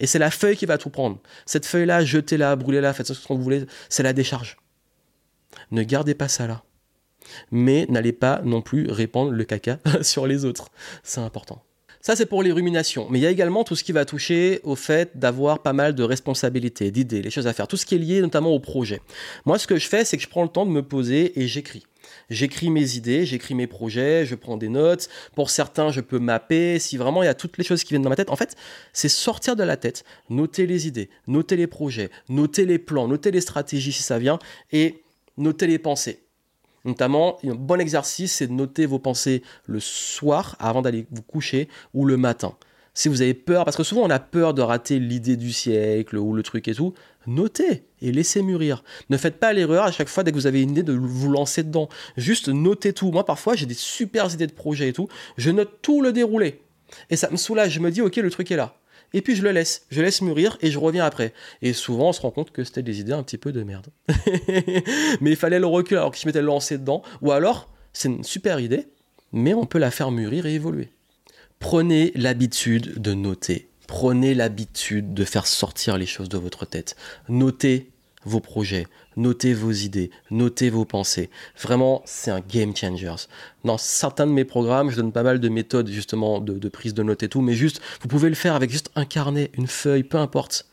Et 0.00 0.06
c'est 0.06 0.18
la 0.18 0.30
feuille 0.30 0.56
qui 0.56 0.66
va 0.66 0.78
tout 0.78 0.90
prendre. 0.90 1.18
Cette 1.44 1.66
feuille-là, 1.66 2.04
jetez-la, 2.04 2.56
brûlez-la, 2.56 2.94
faites 2.94 3.12
ce 3.12 3.26
que 3.26 3.32
vous 3.32 3.42
voulez, 3.42 3.66
c'est 3.90 4.02
la 4.02 4.14
décharge. 4.14 4.56
Ne 5.70 5.82
gardez 5.82 6.14
pas 6.14 6.28
ça 6.28 6.46
là. 6.46 6.62
Mais 7.50 7.86
n'allez 7.90 8.12
pas 8.12 8.40
non 8.44 8.62
plus 8.62 8.90
répandre 8.90 9.30
le 9.30 9.44
caca 9.44 9.78
sur 10.02 10.26
les 10.26 10.44
autres. 10.44 10.70
C'est 11.02 11.20
important. 11.20 11.62
Ça, 12.02 12.16
c'est 12.16 12.24
pour 12.24 12.42
les 12.42 12.50
ruminations. 12.50 13.06
Mais 13.10 13.18
il 13.18 13.22
y 13.22 13.26
a 13.26 13.30
également 13.30 13.62
tout 13.62 13.76
ce 13.76 13.84
qui 13.84 13.92
va 13.92 14.06
toucher 14.06 14.60
au 14.64 14.74
fait 14.74 15.18
d'avoir 15.18 15.62
pas 15.62 15.74
mal 15.74 15.94
de 15.94 16.02
responsabilités, 16.02 16.90
d'idées, 16.90 17.20
les 17.20 17.30
choses 17.30 17.46
à 17.46 17.52
faire, 17.52 17.68
tout 17.68 17.76
ce 17.76 17.84
qui 17.84 17.94
est 17.94 17.98
lié 17.98 18.22
notamment 18.22 18.50
au 18.50 18.58
projet. 18.58 19.02
Moi, 19.44 19.58
ce 19.58 19.66
que 19.66 19.76
je 19.76 19.86
fais, 19.86 20.04
c'est 20.06 20.16
que 20.16 20.22
je 20.22 20.28
prends 20.28 20.42
le 20.42 20.48
temps 20.48 20.64
de 20.64 20.70
me 20.70 20.82
poser 20.82 21.38
et 21.38 21.46
j'écris. 21.46 21.84
J'écris 22.30 22.70
mes 22.70 22.96
idées, 22.96 23.26
j'écris 23.26 23.54
mes 23.54 23.66
projets, 23.66 24.24
je 24.24 24.34
prends 24.34 24.56
des 24.56 24.70
notes. 24.70 25.10
Pour 25.34 25.50
certains, 25.50 25.90
je 25.90 26.00
peux 26.00 26.18
mapper. 26.18 26.78
Si 26.78 26.96
vraiment 26.96 27.22
il 27.22 27.26
y 27.26 27.28
a 27.28 27.34
toutes 27.34 27.58
les 27.58 27.64
choses 27.64 27.84
qui 27.84 27.90
viennent 27.90 28.02
dans 28.02 28.08
ma 28.08 28.16
tête, 28.16 28.30
en 28.30 28.36
fait, 28.36 28.56
c'est 28.94 29.10
sortir 29.10 29.54
de 29.54 29.62
la 29.62 29.76
tête, 29.76 30.04
noter 30.30 30.66
les 30.66 30.86
idées, 30.86 31.10
noter 31.26 31.56
les 31.56 31.66
projets, 31.66 32.10
noter 32.30 32.64
les 32.64 32.78
plans, 32.78 33.08
noter 33.08 33.30
les 33.30 33.42
stratégies 33.42 33.92
si 33.92 34.02
ça 34.02 34.18
vient, 34.18 34.38
et 34.72 35.02
noter 35.36 35.66
les 35.66 35.78
pensées. 35.78 36.20
Notamment, 36.84 37.38
un 37.44 37.54
bon 37.54 37.80
exercice, 37.80 38.32
c'est 38.32 38.46
de 38.46 38.52
noter 38.52 38.86
vos 38.86 38.98
pensées 38.98 39.42
le 39.66 39.80
soir 39.80 40.56
avant 40.58 40.82
d'aller 40.82 41.06
vous 41.10 41.22
coucher 41.22 41.68
ou 41.92 42.06
le 42.06 42.16
matin. 42.16 42.54
Si 42.94 43.08
vous 43.08 43.22
avez 43.22 43.34
peur, 43.34 43.64
parce 43.64 43.76
que 43.76 43.82
souvent 43.82 44.02
on 44.02 44.10
a 44.10 44.18
peur 44.18 44.52
de 44.52 44.62
rater 44.62 44.98
l'idée 44.98 45.36
du 45.36 45.52
siècle 45.52 46.16
ou 46.16 46.32
le 46.32 46.42
truc 46.42 46.66
et 46.66 46.74
tout, 46.74 46.92
notez 47.26 47.84
et 48.02 48.10
laissez 48.10 48.42
mûrir. 48.42 48.82
Ne 49.10 49.16
faites 49.16 49.38
pas 49.38 49.52
l'erreur 49.52 49.84
à 49.84 49.92
chaque 49.92 50.08
fois 50.08 50.24
dès 50.24 50.32
que 50.32 50.36
vous 50.36 50.48
avez 50.48 50.62
une 50.62 50.70
idée 50.70 50.82
de 50.82 50.92
vous 50.92 51.30
lancer 51.30 51.62
dedans. 51.62 51.88
Juste 52.16 52.48
notez 52.48 52.92
tout. 52.92 53.12
Moi 53.12 53.24
parfois 53.24 53.54
j'ai 53.54 53.66
des 53.66 53.74
super 53.74 54.32
idées 54.32 54.48
de 54.48 54.52
projet 54.52 54.88
et 54.88 54.92
tout, 54.92 55.08
je 55.36 55.50
note 55.50 55.78
tout 55.82 56.02
le 56.02 56.12
déroulé. 56.12 56.62
Et 57.10 57.16
ça 57.16 57.30
me 57.30 57.36
soulage, 57.36 57.72
je 57.72 57.80
me 57.80 57.90
dis 57.90 58.02
ok 58.02 58.16
le 58.16 58.30
truc 58.30 58.50
est 58.50 58.56
là 58.56 58.79
et 59.12 59.22
puis 59.22 59.36
je 59.36 59.42
le 59.42 59.52
laisse, 59.52 59.86
je 59.90 60.00
laisse 60.00 60.22
mûrir 60.22 60.56
et 60.60 60.70
je 60.70 60.78
reviens 60.78 61.04
après. 61.04 61.32
Et 61.62 61.72
souvent 61.72 62.10
on 62.10 62.12
se 62.12 62.20
rend 62.20 62.30
compte 62.30 62.50
que 62.50 62.64
c'était 62.64 62.82
des 62.82 63.00
idées 63.00 63.12
un 63.12 63.22
petit 63.22 63.38
peu 63.38 63.52
de 63.52 63.62
merde. 63.62 63.88
mais 65.20 65.30
il 65.30 65.36
fallait 65.36 65.60
le 65.60 65.66
recul 65.66 65.96
alors 65.96 66.10
que 66.10 66.18
je 66.18 66.26
m'étais 66.26 66.42
lancé 66.42 66.78
dedans, 66.78 67.02
ou 67.22 67.32
alors 67.32 67.70
c'est 67.92 68.08
une 68.08 68.24
super 68.24 68.60
idée, 68.60 68.88
mais 69.32 69.54
on 69.54 69.66
peut 69.66 69.78
la 69.78 69.90
faire 69.90 70.10
mûrir 70.10 70.46
et 70.46 70.54
évoluer. 70.54 70.90
Prenez 71.58 72.12
l'habitude 72.14 73.00
de 73.00 73.14
noter. 73.14 73.68
Prenez 73.86 74.34
l'habitude 74.34 75.14
de 75.14 75.24
faire 75.24 75.46
sortir 75.46 75.98
les 75.98 76.06
choses 76.06 76.28
de 76.28 76.38
votre 76.38 76.64
tête. 76.64 76.96
Notez 77.28 77.90
vos 78.24 78.40
projets, 78.40 78.86
notez 79.16 79.54
vos 79.54 79.72
idées, 79.72 80.10
notez 80.30 80.70
vos 80.70 80.84
pensées. 80.84 81.30
Vraiment, 81.60 82.02
c'est 82.04 82.30
un 82.30 82.40
game 82.40 82.76
changer. 82.76 83.14
Dans 83.64 83.78
certains 83.78 84.26
de 84.26 84.32
mes 84.32 84.44
programmes, 84.44 84.90
je 84.90 84.96
donne 84.96 85.12
pas 85.12 85.22
mal 85.22 85.40
de 85.40 85.48
méthodes 85.48 85.88
justement 85.88 86.40
de, 86.40 86.68
prise 86.68 86.94
de 86.94 87.02
notes 87.02 87.22
et 87.22 87.28
tout, 87.28 87.40
mais 87.40 87.54
juste, 87.54 87.80
vous 88.02 88.08
pouvez 88.08 88.28
le 88.28 88.34
faire 88.34 88.54
avec 88.54 88.70
juste 88.70 88.90
un 88.94 89.04
carnet, 89.04 89.50
une 89.54 89.66
feuille, 89.66 90.02
peu 90.02 90.18
importe. 90.18 90.66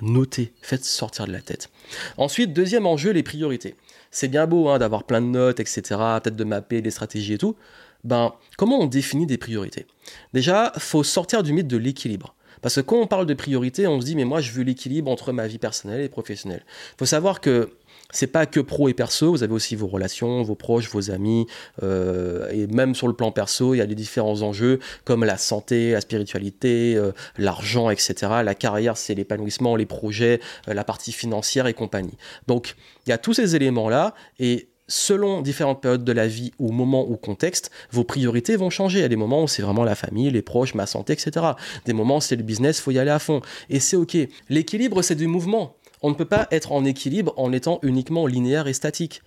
Notez, 0.00 0.52
faites 0.62 0.84
sortir 0.84 1.26
de 1.26 1.32
la 1.32 1.40
tête. 1.40 1.70
Ensuite, 2.16 2.52
deuxième 2.52 2.86
enjeu, 2.86 3.10
les 3.10 3.22
priorités. 3.22 3.76
C'est 4.10 4.28
bien 4.28 4.46
beau 4.46 4.68
hein, 4.68 4.78
d'avoir 4.78 5.04
plein 5.04 5.20
de 5.20 5.26
notes, 5.26 5.60
etc., 5.60 5.82
peut-être 6.22 6.36
de 6.36 6.44
mapper 6.44 6.80
des 6.80 6.90
stratégies 6.90 7.34
et 7.34 7.38
tout. 7.38 7.54
Ben, 8.02 8.32
comment 8.56 8.80
on 8.80 8.86
définit 8.86 9.26
des 9.26 9.36
priorités? 9.36 9.86
Déjà, 10.32 10.72
faut 10.78 11.04
sortir 11.04 11.42
du 11.42 11.52
mythe 11.52 11.68
de 11.68 11.76
l'équilibre. 11.76 12.34
Parce 12.62 12.76
que 12.76 12.80
quand 12.80 12.96
on 12.96 13.06
parle 13.06 13.26
de 13.26 13.34
priorité, 13.34 13.86
on 13.86 14.00
se 14.00 14.06
dit, 14.06 14.16
mais 14.16 14.24
moi, 14.24 14.40
je 14.40 14.52
veux 14.52 14.62
l'équilibre 14.62 15.10
entre 15.10 15.32
ma 15.32 15.46
vie 15.46 15.58
personnelle 15.58 16.00
et 16.00 16.08
professionnelle. 16.08 16.64
Il 16.92 16.98
faut 16.98 17.06
savoir 17.06 17.40
que 17.40 17.70
c'est 18.12 18.26
pas 18.26 18.46
que 18.46 18.60
pro 18.60 18.88
et 18.88 18.94
perso, 18.94 19.30
vous 19.30 19.42
avez 19.42 19.52
aussi 19.52 19.76
vos 19.76 19.86
relations, 19.86 20.42
vos 20.42 20.54
proches, 20.54 20.90
vos 20.90 21.10
amis, 21.10 21.46
euh, 21.82 22.48
et 22.50 22.66
même 22.66 22.94
sur 22.94 23.06
le 23.06 23.14
plan 23.14 23.30
perso, 23.30 23.74
il 23.74 23.78
y 23.78 23.80
a 23.80 23.86
des 23.86 23.94
différents 23.94 24.42
enjeux 24.42 24.80
comme 25.04 25.24
la 25.24 25.36
santé, 25.36 25.92
la 25.92 26.00
spiritualité, 26.00 26.96
euh, 26.96 27.12
l'argent, 27.38 27.90
etc. 27.90 28.14
La 28.44 28.54
carrière, 28.54 28.96
c'est 28.96 29.14
l'épanouissement, 29.14 29.76
les 29.76 29.86
projets, 29.86 30.40
euh, 30.68 30.74
la 30.74 30.84
partie 30.84 31.12
financière 31.12 31.66
et 31.66 31.74
compagnie. 31.74 32.16
Donc, 32.46 32.74
il 33.06 33.10
y 33.10 33.12
a 33.12 33.18
tous 33.18 33.34
ces 33.34 33.56
éléments-là, 33.56 34.14
et 34.38 34.69
selon 34.90 35.40
différentes 35.40 35.80
périodes 35.80 36.04
de 36.04 36.12
la 36.12 36.26
vie 36.26 36.52
ou 36.58 36.72
moments 36.72 37.08
ou 37.08 37.16
contexte, 37.16 37.70
vos 37.92 38.04
priorités 38.04 38.56
vont 38.56 38.70
changer. 38.70 38.98
Il 38.98 39.02
y 39.02 39.04
a 39.04 39.08
des 39.08 39.16
moments 39.16 39.44
où 39.44 39.48
c'est 39.48 39.62
vraiment 39.62 39.84
la 39.84 39.94
famille, 39.94 40.28
les 40.30 40.42
proches, 40.42 40.74
ma 40.74 40.86
santé, 40.86 41.12
etc. 41.12 41.46
Des 41.86 41.92
moments 41.92 42.16
où 42.16 42.20
c'est 42.20 42.36
le 42.36 42.42
business, 42.42 42.80
faut 42.80 42.90
y 42.90 42.98
aller 42.98 43.10
à 43.10 43.20
fond. 43.20 43.40
Et 43.70 43.78
c'est 43.78 43.96
ok. 43.96 44.16
L'équilibre, 44.48 45.00
c'est 45.02 45.14
du 45.14 45.28
mouvement. 45.28 45.76
On 46.02 46.10
ne 46.10 46.14
peut 46.14 46.24
pas 46.24 46.48
être 46.50 46.72
en 46.72 46.84
équilibre 46.84 47.32
en 47.36 47.52
étant 47.52 47.78
uniquement 47.82 48.26
linéaire 48.26 48.66
et 48.66 48.72
statique. 48.72 49.22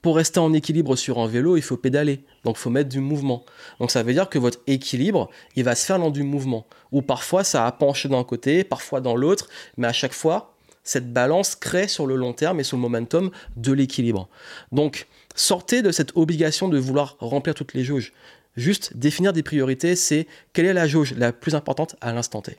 Pour 0.00 0.16
rester 0.16 0.38
en 0.40 0.52
équilibre 0.54 0.96
sur 0.96 1.18
un 1.18 1.26
vélo, 1.26 1.56
il 1.56 1.62
faut 1.62 1.76
pédaler. 1.76 2.20
Donc 2.44 2.56
il 2.56 2.60
faut 2.60 2.70
mettre 2.70 2.88
du 2.88 3.00
mouvement. 3.00 3.44
Donc 3.80 3.90
ça 3.90 4.02
veut 4.02 4.14
dire 4.14 4.30
que 4.30 4.38
votre 4.38 4.60
équilibre, 4.66 5.28
il 5.54 5.64
va 5.64 5.74
se 5.74 5.84
faire 5.84 5.98
dans 5.98 6.10
du 6.10 6.22
mouvement. 6.22 6.66
Ou 6.92 7.02
parfois 7.02 7.44
ça 7.44 7.66
a 7.66 7.72
penché 7.72 8.08
d'un 8.08 8.24
côté, 8.24 8.64
parfois 8.64 9.00
dans 9.00 9.16
l'autre, 9.16 9.48
mais 9.76 9.88
à 9.88 9.92
chaque 9.92 10.14
fois, 10.14 10.54
cette 10.88 11.12
balance 11.12 11.54
crée 11.54 11.86
sur 11.86 12.06
le 12.06 12.16
long 12.16 12.32
terme 12.32 12.60
et 12.60 12.64
sur 12.64 12.78
le 12.78 12.80
momentum 12.80 13.30
de 13.56 13.72
l'équilibre. 13.72 14.26
Donc 14.72 15.06
sortez 15.34 15.82
de 15.82 15.90
cette 15.90 16.16
obligation 16.16 16.68
de 16.68 16.78
vouloir 16.78 17.16
remplir 17.20 17.54
toutes 17.54 17.74
les 17.74 17.84
jauges. 17.84 18.14
Juste 18.56 18.96
définir 18.96 19.34
des 19.34 19.42
priorités, 19.42 19.96
c'est 19.96 20.26
quelle 20.54 20.64
est 20.64 20.72
la 20.72 20.88
jauge 20.88 21.12
la 21.18 21.32
plus 21.32 21.54
importante 21.54 21.96
à 22.00 22.14
l'instant 22.14 22.40
T. 22.40 22.56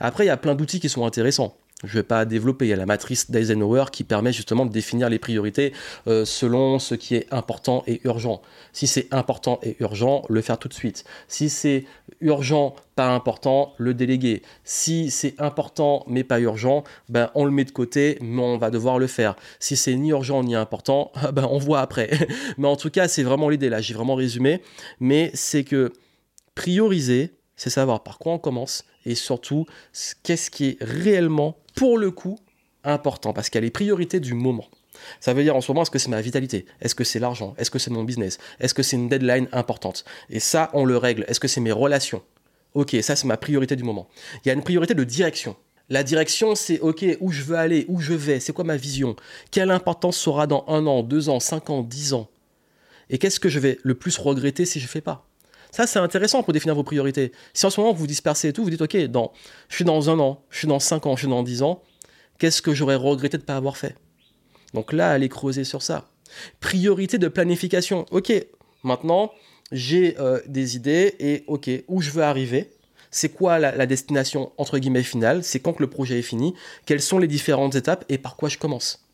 Après, 0.00 0.24
il 0.24 0.28
y 0.28 0.30
a 0.30 0.38
plein 0.38 0.54
d'outils 0.54 0.80
qui 0.80 0.88
sont 0.88 1.04
intéressants 1.04 1.54
je 1.86 1.96
ne 1.96 2.00
vais 2.00 2.06
pas 2.06 2.24
développer. 2.24 2.66
Il 2.66 2.68
y 2.68 2.72
a 2.72 2.76
la 2.76 2.86
matrice 2.86 3.30
d'Eisenhower 3.30 3.86
qui 3.92 4.04
permet 4.04 4.32
justement 4.32 4.66
de 4.66 4.72
définir 4.72 5.08
les 5.08 5.18
priorités 5.18 5.72
euh, 6.06 6.24
selon 6.24 6.78
ce 6.78 6.94
qui 6.94 7.14
est 7.14 7.32
important 7.32 7.82
et 7.86 8.00
urgent. 8.04 8.42
Si 8.72 8.86
c'est 8.86 9.12
important 9.12 9.58
et 9.62 9.76
urgent, 9.80 10.24
le 10.28 10.40
faire 10.40 10.58
tout 10.58 10.68
de 10.68 10.74
suite. 10.74 11.04
Si 11.28 11.50
c'est 11.50 11.84
urgent, 12.20 12.74
pas 12.96 13.08
important, 13.08 13.74
le 13.78 13.94
déléguer. 13.94 14.42
Si 14.64 15.10
c'est 15.10 15.34
important 15.40 16.04
mais 16.06 16.24
pas 16.24 16.40
urgent, 16.40 16.84
ben 17.08 17.30
on 17.34 17.44
le 17.44 17.50
met 17.50 17.64
de 17.64 17.70
côté, 17.70 18.18
mais 18.20 18.42
on 18.42 18.56
va 18.56 18.70
devoir 18.70 18.98
le 18.98 19.06
faire. 19.06 19.36
Si 19.58 19.76
c'est 19.76 19.94
ni 19.94 20.10
urgent 20.10 20.42
ni 20.42 20.54
important, 20.54 21.12
ben 21.32 21.46
on 21.50 21.58
voit 21.58 21.80
après. 21.80 22.10
mais 22.58 22.68
en 22.68 22.76
tout 22.76 22.90
cas, 22.90 23.08
c'est 23.08 23.22
vraiment 23.22 23.48
l'idée 23.48 23.68
là. 23.68 23.80
J'ai 23.80 23.94
vraiment 23.94 24.14
résumé, 24.14 24.62
mais 25.00 25.30
c'est 25.34 25.64
que 25.64 25.92
prioriser, 26.54 27.32
c'est 27.56 27.70
savoir 27.70 28.02
par 28.02 28.18
quoi 28.18 28.32
on 28.32 28.38
commence 28.38 28.84
et 29.04 29.14
surtout 29.14 29.66
qu'est-ce 30.22 30.50
qui 30.50 30.66
est 30.66 30.76
réellement 30.80 31.56
pour 31.74 31.98
le 31.98 32.10
coup 32.10 32.38
important 32.82 33.32
parce 33.32 33.48
qu'il 33.48 33.58
y 33.58 33.62
a 33.62 33.66
les 33.66 33.70
priorités 33.70 34.20
du 34.20 34.34
moment. 34.34 34.66
Ça 35.20 35.34
veut 35.34 35.42
dire 35.42 35.56
en 35.56 35.60
ce 35.60 35.70
moment, 35.70 35.82
est-ce 35.82 35.90
que 35.90 35.98
c'est 35.98 36.08
ma 36.08 36.20
vitalité? 36.20 36.66
Est-ce 36.80 36.94
que 36.94 37.04
c'est 37.04 37.18
l'argent? 37.18 37.54
Est-ce 37.58 37.70
que 37.70 37.78
c'est 37.78 37.90
mon 37.90 38.04
business? 38.04 38.38
Est-ce 38.60 38.74
que 38.74 38.82
c'est 38.82 38.96
une 38.96 39.08
deadline 39.08 39.48
importante? 39.52 40.04
Et 40.30 40.40
ça, 40.40 40.70
on 40.72 40.84
le 40.84 40.96
règle. 40.96 41.24
Est-ce 41.26 41.40
que 41.40 41.48
c'est 41.48 41.60
mes 41.60 41.72
relations? 41.72 42.22
Ok, 42.74 42.96
ça 43.02 43.16
c'est 43.16 43.26
ma 43.26 43.36
priorité 43.36 43.76
du 43.76 43.84
moment. 43.84 44.08
Il 44.44 44.48
y 44.48 44.50
a 44.50 44.54
une 44.54 44.62
priorité 44.62 44.94
de 44.94 45.04
direction. 45.04 45.56
La 45.90 46.02
direction, 46.02 46.54
c'est 46.54 46.80
ok, 46.80 47.04
où 47.20 47.30
je 47.30 47.42
veux 47.42 47.56
aller, 47.56 47.84
où 47.88 48.00
je 48.00 48.14
vais, 48.14 48.40
c'est 48.40 48.52
quoi 48.52 48.64
ma 48.64 48.76
vision? 48.76 49.16
Quelle 49.50 49.70
importance 49.70 50.16
sera 50.16 50.46
dans 50.46 50.64
un 50.66 50.86
an, 50.86 51.02
deux 51.02 51.28
ans, 51.28 51.40
cinq 51.40 51.70
ans, 51.70 51.82
dix 51.82 52.14
ans? 52.14 52.30
Et 53.10 53.18
qu'est-ce 53.18 53.38
que 53.38 53.50
je 53.50 53.58
vais 53.58 53.78
le 53.82 53.94
plus 53.94 54.16
regretter 54.16 54.64
si 54.64 54.80
je 54.80 54.86
ne 54.86 54.88
fais 54.88 55.02
pas? 55.02 55.26
Ça, 55.74 55.88
c'est 55.88 55.98
intéressant 55.98 56.44
pour 56.44 56.52
définir 56.52 56.76
vos 56.76 56.84
priorités. 56.84 57.32
Si 57.52 57.66
en 57.66 57.70
ce 57.70 57.80
moment 57.80 57.92
vous 57.92 58.06
dispersez 58.06 58.46
et 58.46 58.52
tout, 58.52 58.62
vous 58.62 58.70
dites, 58.70 58.80
OK, 58.80 58.96
dans, 59.06 59.32
je 59.68 59.74
suis 59.74 59.84
dans 59.84 60.08
un 60.08 60.20
an, 60.20 60.40
je 60.48 60.58
suis 60.58 60.68
dans 60.68 60.78
cinq 60.78 61.04
ans, 61.04 61.16
je 61.16 61.22
suis 61.22 61.28
dans 61.28 61.42
dix 61.42 61.64
ans, 61.64 61.82
qu'est-ce 62.38 62.62
que 62.62 62.72
j'aurais 62.72 62.94
regretté 62.94 63.38
de 63.38 63.42
ne 63.42 63.46
pas 63.46 63.56
avoir 63.56 63.76
fait? 63.76 63.96
Donc 64.72 64.92
là, 64.92 65.10
allez 65.10 65.28
creuser 65.28 65.64
sur 65.64 65.82
ça. 65.82 66.08
Priorité 66.60 67.18
de 67.18 67.26
planification. 67.26 68.06
OK, 68.12 68.32
maintenant, 68.84 69.32
j'ai 69.72 70.16
euh, 70.20 70.40
des 70.46 70.76
idées 70.76 71.16
et 71.18 71.42
OK, 71.48 71.68
où 71.88 72.00
je 72.00 72.12
veux 72.12 72.22
arriver? 72.22 72.70
C'est 73.10 73.30
quoi 73.30 73.58
la, 73.58 73.74
la, 73.74 73.86
destination 73.86 74.52
entre 74.58 74.78
guillemets 74.78 75.02
finale, 75.02 75.42
c'est 75.42 75.58
quand 75.58 75.72
que 75.72 75.82
le 75.82 75.90
projet 75.90 76.20
est 76.20 76.22
fini, 76.22 76.54
quelles 76.86 77.02
sont 77.02 77.18
les 77.18 77.26
différentes 77.26 77.74
étapes 77.74 78.04
et 78.08 78.18
par 78.18 78.36
quoi 78.36 78.48
je 78.48 78.58
commence? 78.58 79.04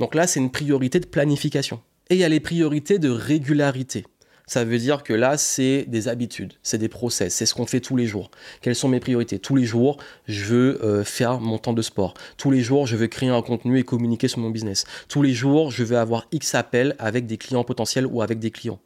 Donc 0.00 0.14
là, 0.14 0.26
c'est 0.26 0.40
une 0.40 0.50
priorité 0.50 1.00
de 1.00 1.06
planification. 1.06 1.80
Et 2.10 2.16
il 2.16 2.20
y 2.20 2.24
a 2.24 2.28
les 2.28 2.40
priorités 2.40 2.98
de 2.98 3.08
régularité. 3.08 4.04
Ça 4.46 4.64
veut 4.64 4.78
dire 4.78 5.02
que 5.02 5.14
là, 5.14 5.38
c'est 5.38 5.86
des 5.88 6.06
habitudes, 6.08 6.52
c'est 6.62 6.76
des 6.76 6.90
process, 6.90 7.34
c'est 7.34 7.46
ce 7.46 7.54
qu'on 7.54 7.64
fait 7.64 7.80
tous 7.80 7.96
les 7.96 8.06
jours. 8.06 8.30
Quelles 8.60 8.74
sont 8.74 8.88
mes 8.88 9.00
priorités? 9.00 9.38
Tous 9.38 9.56
les 9.56 9.64
jours, 9.64 9.96
je 10.26 10.44
veux 10.44 10.84
euh, 10.84 11.02
faire 11.02 11.40
mon 11.40 11.56
temps 11.56 11.72
de 11.72 11.80
sport. 11.80 12.12
Tous 12.36 12.50
les 12.50 12.60
jours, 12.60 12.86
je 12.86 12.96
veux 12.96 13.06
créer 13.06 13.30
un 13.30 13.40
contenu 13.40 13.78
et 13.78 13.84
communiquer 13.84 14.28
sur 14.28 14.40
mon 14.40 14.50
business. 14.50 14.84
Tous 15.08 15.22
les 15.22 15.32
jours, 15.32 15.70
je 15.70 15.82
veux 15.82 15.96
avoir 15.96 16.26
X 16.30 16.54
appels 16.54 16.94
avec 16.98 17.26
des 17.26 17.38
clients 17.38 17.64
potentiels 17.64 18.06
ou 18.06 18.20
avec 18.20 18.38
des 18.38 18.50
clients. 18.50 18.80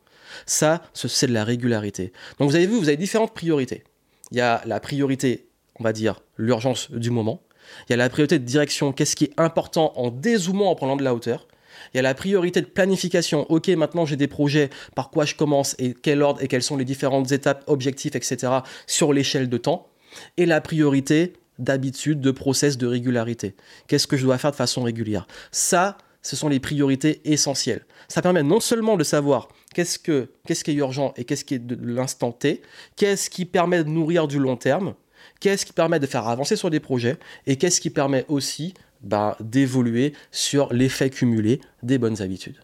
Ça, 0.46 0.82
c'est 0.94 1.26
de 1.26 1.32
la 1.32 1.42
régularité. 1.42 2.12
Donc 2.38 2.50
vous 2.50 2.56
avez 2.56 2.66
vu, 2.66 2.76
vous 2.78 2.88
avez 2.88 2.96
différentes 2.96 3.34
priorités. 3.34 3.82
Il 4.30 4.38
y 4.38 4.40
a 4.40 4.62
la 4.64 4.78
priorité, 4.78 5.48
on 5.80 5.82
va 5.82 5.92
dire, 5.92 6.20
l'urgence 6.36 6.90
du 6.92 7.10
moment. 7.10 7.42
Il 7.88 7.92
y 7.92 7.94
a 7.94 7.96
la 7.96 8.08
priorité 8.08 8.38
de 8.38 8.44
direction, 8.44 8.92
qu'est-ce 8.92 9.16
qui 9.16 9.24
est 9.24 9.34
important 9.36 9.92
en 9.96 10.10
dézoomant 10.10 10.70
en 10.70 10.74
prenant 10.76 10.96
de 10.96 11.02
la 11.02 11.14
hauteur. 11.14 11.48
Il 11.92 11.96
y 11.96 12.00
a 12.00 12.02
la 12.02 12.14
priorité 12.14 12.60
de 12.60 12.66
planification. 12.66 13.50
Ok, 13.50 13.68
maintenant 13.68 14.06
j'ai 14.06 14.16
des 14.16 14.28
projets, 14.28 14.70
par 14.94 15.10
quoi 15.10 15.24
je 15.24 15.34
commence 15.34 15.74
et 15.78 15.94
quel 15.94 16.22
ordre 16.22 16.42
et 16.42 16.48
quelles 16.48 16.62
sont 16.62 16.76
les 16.76 16.84
différentes 16.84 17.32
étapes, 17.32 17.64
objectifs, 17.66 18.14
etc. 18.14 18.52
sur 18.86 19.12
l'échelle 19.12 19.48
de 19.48 19.58
temps. 19.58 19.88
Et 20.36 20.46
la 20.46 20.60
priorité 20.60 21.34
d'habitude, 21.58 22.20
de 22.20 22.30
process, 22.30 22.78
de 22.78 22.86
régularité. 22.86 23.54
Qu'est-ce 23.88 24.06
que 24.06 24.16
je 24.16 24.24
dois 24.24 24.38
faire 24.38 24.52
de 24.52 24.56
façon 24.56 24.82
régulière? 24.82 25.26
Ça, 25.50 25.98
ce 26.22 26.36
sont 26.36 26.48
les 26.48 26.60
priorités 26.60 27.20
essentielles. 27.24 27.84
Ça 28.08 28.22
permet 28.22 28.42
non 28.42 28.60
seulement 28.60 28.96
de 28.96 29.04
savoir 29.04 29.48
qu'est-ce, 29.74 29.98
que, 29.98 30.30
qu'est-ce 30.46 30.64
qui 30.64 30.72
est 30.72 30.74
urgent 30.74 31.12
et 31.16 31.24
qu'est-ce 31.24 31.44
qui 31.44 31.54
est 31.54 31.58
de 31.58 31.78
l'instant 31.80 32.32
T, 32.32 32.62
qu'est-ce 32.96 33.30
qui 33.30 33.44
permet 33.44 33.84
de 33.84 33.88
nourrir 33.88 34.28
du 34.28 34.38
long 34.38 34.56
terme, 34.56 34.94
qu'est-ce 35.40 35.66
qui 35.66 35.72
permet 35.72 36.00
de 36.00 36.06
faire 36.06 36.28
avancer 36.28 36.56
sur 36.56 36.70
des 36.70 36.80
projets 36.80 37.16
et 37.46 37.56
qu'est-ce 37.56 37.80
qui 37.80 37.90
permet 37.90 38.24
aussi 38.28 38.74
bah, 39.02 39.36
d'évoluer 39.40 40.12
sur 40.30 40.72
l'effet 40.72 41.10
cumulé 41.10 41.60
des 41.82 41.98
bonnes 41.98 42.22
habitudes. 42.22 42.60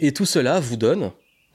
Et 0.00 0.12
tout 0.12 0.26
cela 0.26 0.60
vous 0.60 0.76
donne 0.76 1.10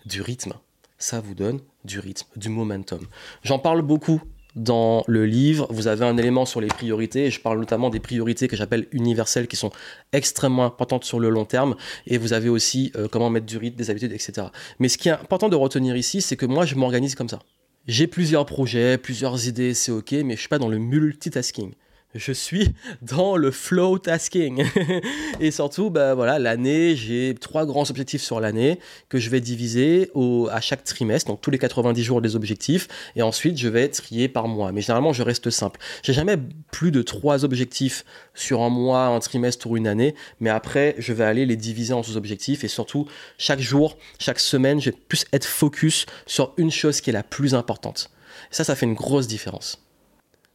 du 0.06 0.22
rythme. 0.22 0.54
Ça 0.98 1.20
vous 1.20 1.34
donne 1.34 1.60
du 1.86 2.00
rythme, 2.00 2.28
du 2.36 2.50
momentum. 2.50 3.06
J'en 3.44 3.60
parle 3.60 3.82
beaucoup 3.82 4.22
dans 4.56 5.04
le 5.08 5.26
livre. 5.26 5.68
Vous 5.72 5.88
avez 5.88 6.06
un 6.06 6.18
élément 6.18 6.46
sur 6.46 6.62
les 6.62 6.68
priorités. 6.68 7.32
je 7.32 7.40
parle 7.40 7.60
notamment 7.60 7.90
des 7.90 8.00
priorités 8.00 8.48
que 8.48 8.56
j'appelle 8.56 8.88
universelles, 8.92 9.48
qui 9.48 9.56
sont 9.56 9.72
extrêmement 10.12 10.66
importantes 10.66 11.04
sur 11.04 11.20
le 11.20 11.30
long 11.30 11.46
terme. 11.46 11.76
Et 12.08 12.18
vous 12.18 12.34
avez 12.34 12.50
aussi 12.50 12.92
euh, 12.96 13.08
comment 13.08 13.30
mettre 13.30 13.46
du 13.46 13.58
rythme, 13.58 13.78
des 13.78 13.90
habitudes, 13.90 14.12
etc. 14.12 14.48
Mais 14.80 14.90
ce 14.90 14.98
qui 14.98 15.10
est 15.10 15.14
important 15.14 15.50
de 15.50 15.56
retenir 15.56 15.96
ici, 15.96 16.22
c'est 16.22 16.38
que 16.38 16.46
moi, 16.46 16.66
je 16.66 16.76
m'organise 16.76 17.16
comme 17.16 17.30
ça. 17.30 17.40
J'ai 17.88 18.08
plusieurs 18.08 18.46
projets, 18.46 18.98
plusieurs 18.98 19.48
idées, 19.48 19.74
c'est 19.74 19.92
ok, 19.92 20.14
mais 20.24 20.36
je 20.36 20.40
suis 20.40 20.50
pas 20.50 20.60
dans 20.60 20.70
le 20.70 20.78
multitasking 20.78 21.74
je 22.16 22.32
suis 22.32 22.74
dans 23.02 23.36
le 23.38 23.52
flow 23.52 23.98
tasking. 23.98 24.64
et 25.40 25.52
surtout, 25.52 25.90
bah, 25.90 26.14
voilà, 26.14 26.40
l'année, 26.40 26.96
j'ai 26.96 27.36
trois 27.40 27.66
grands 27.66 27.90
objectifs 27.90 28.22
sur 28.22 28.40
l'année 28.40 28.80
que 29.10 29.18
je 29.18 29.30
vais 29.30 29.42
diviser 29.42 30.12
au, 30.14 30.48
à 30.52 30.62
chaque 30.62 30.84
trimestre, 30.84 31.32
donc 31.32 31.42
tous 31.42 31.52
les 31.52 31.58
90 31.58 32.04
jours 32.04 32.22
des 32.22 32.36
objectifs. 32.36 32.88
Et 33.16 33.22
ensuite, 33.22 33.58
je 33.58 33.68
vais 33.68 33.90
trier 33.90 34.28
par 34.28 34.48
mois. 34.48 34.72
Mais 34.72 34.82
généralement, 34.82 35.14
je 35.14 35.24
reste 35.24 35.50
simple. 35.50 35.80
J'ai 36.04 36.14
jamais 36.14 36.38
plus 36.72 36.92
de 36.92 37.02
trois 37.02 37.46
objectifs 37.46 38.06
sur 38.34 38.62
un 38.62 38.70
mois, 38.70 39.06
un 39.06 39.20
trimestre 39.20 39.68
ou 39.68 39.78
une 39.78 39.88
année. 39.88 40.16
Mais 40.40 40.50
après, 40.50 40.96
je 41.00 41.14
vais 41.14 41.24
aller 41.24 41.46
les 41.46 41.56
diviser 41.56 41.94
en 41.94 42.04
sous-objectifs. 42.04 42.64
Et 42.64 42.68
surtout, 42.68 43.08
chaque 43.38 43.60
jour, 43.60 43.98
chaque 44.20 44.40
semaine, 44.40 44.80
je 44.80 44.92
vais 44.92 44.98
plus 45.08 45.26
être 45.34 45.46
focus 45.46 46.06
sur 46.26 46.54
une 46.58 46.72
chose 46.72 47.02
qui 47.02 47.10
est 47.10 47.14
la 47.14 47.24
plus 47.24 47.56
importante. 47.56 48.12
Ça, 48.52 48.64
ça 48.64 48.76
fait 48.76 48.86
une 48.86 48.94
grosse 48.94 49.28
différence. 49.28 49.83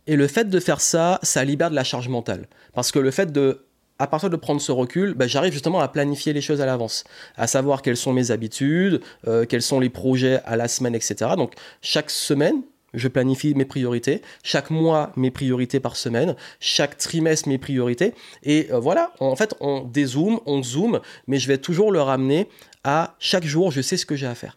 Et 0.09 0.17
le 0.17 0.27
fait 0.27 0.49
de 0.49 0.59
faire 0.59 0.81
ça, 0.81 1.21
ça 1.23 1.45
libère 1.45 1.71
de 1.71 1.77
la 1.77 1.85
charge 1.85 2.09
mentale. 2.09 2.49
Parce 2.73 2.91
que 2.93 2.99
le 2.99 3.11
fait 3.11 3.31
de, 3.31 3.67
à 3.99 4.07
partir 4.07 4.31
de 4.31 4.37
prendre 4.37 4.61
ce 4.61 4.73
recul, 4.73 5.13
bah, 5.13 5.27
j'arrive 5.27 5.53
justement 5.53 5.81
à 5.81 5.89
planifier 5.89 6.33
les 6.33 6.41
choses 6.41 6.63
à 6.63 6.67
l'avance, 6.67 7.05
à 7.37 7.47
savoir 7.47 7.83
quelles 7.83 7.99
sont 7.99 8.15
mes 8.15 8.31
habitudes, 8.31 9.03
euh, 9.27 9.45
quels 9.45 9.61
sont 9.61 9.79
les 9.79 9.91
projets 9.91 10.41
à 10.47 10.57
la 10.57 10.67
semaine, 10.67 10.95
etc. 10.95 11.33
Donc 11.37 11.53
chaque 11.83 12.09
semaine, 12.09 12.63
je 12.95 13.07
planifie 13.07 13.55
mes 13.55 13.67
priorités, 13.67 14.23
chaque 14.43 14.71
mois 14.71 15.13
mes 15.15 15.31
priorités 15.31 15.79
par 15.79 15.95
semaine, 15.95 16.37
chaque 16.59 16.97
trimestre 16.97 17.47
mes 17.47 17.59
priorités. 17.59 18.15
Et 18.45 18.69
euh, 18.73 18.79
voilà, 18.79 19.13
en 19.21 19.37
fait, 19.37 19.55
on 19.61 19.83
dézoome, 19.83 20.41
on 20.47 20.63
zoome, 20.63 21.01
mais 21.27 21.39
je 21.39 21.49
vais 21.49 21.59
toujours 21.59 21.93
le 21.93 22.01
ramener 22.01 22.49
à 22.83 23.15
chaque 23.19 23.45
jour, 23.45 23.73
je 23.73 23.83
sais 23.83 23.99
ce 23.99 24.07
que 24.07 24.17
j'ai 24.17 24.27
à 24.27 24.35
faire. 24.35 24.57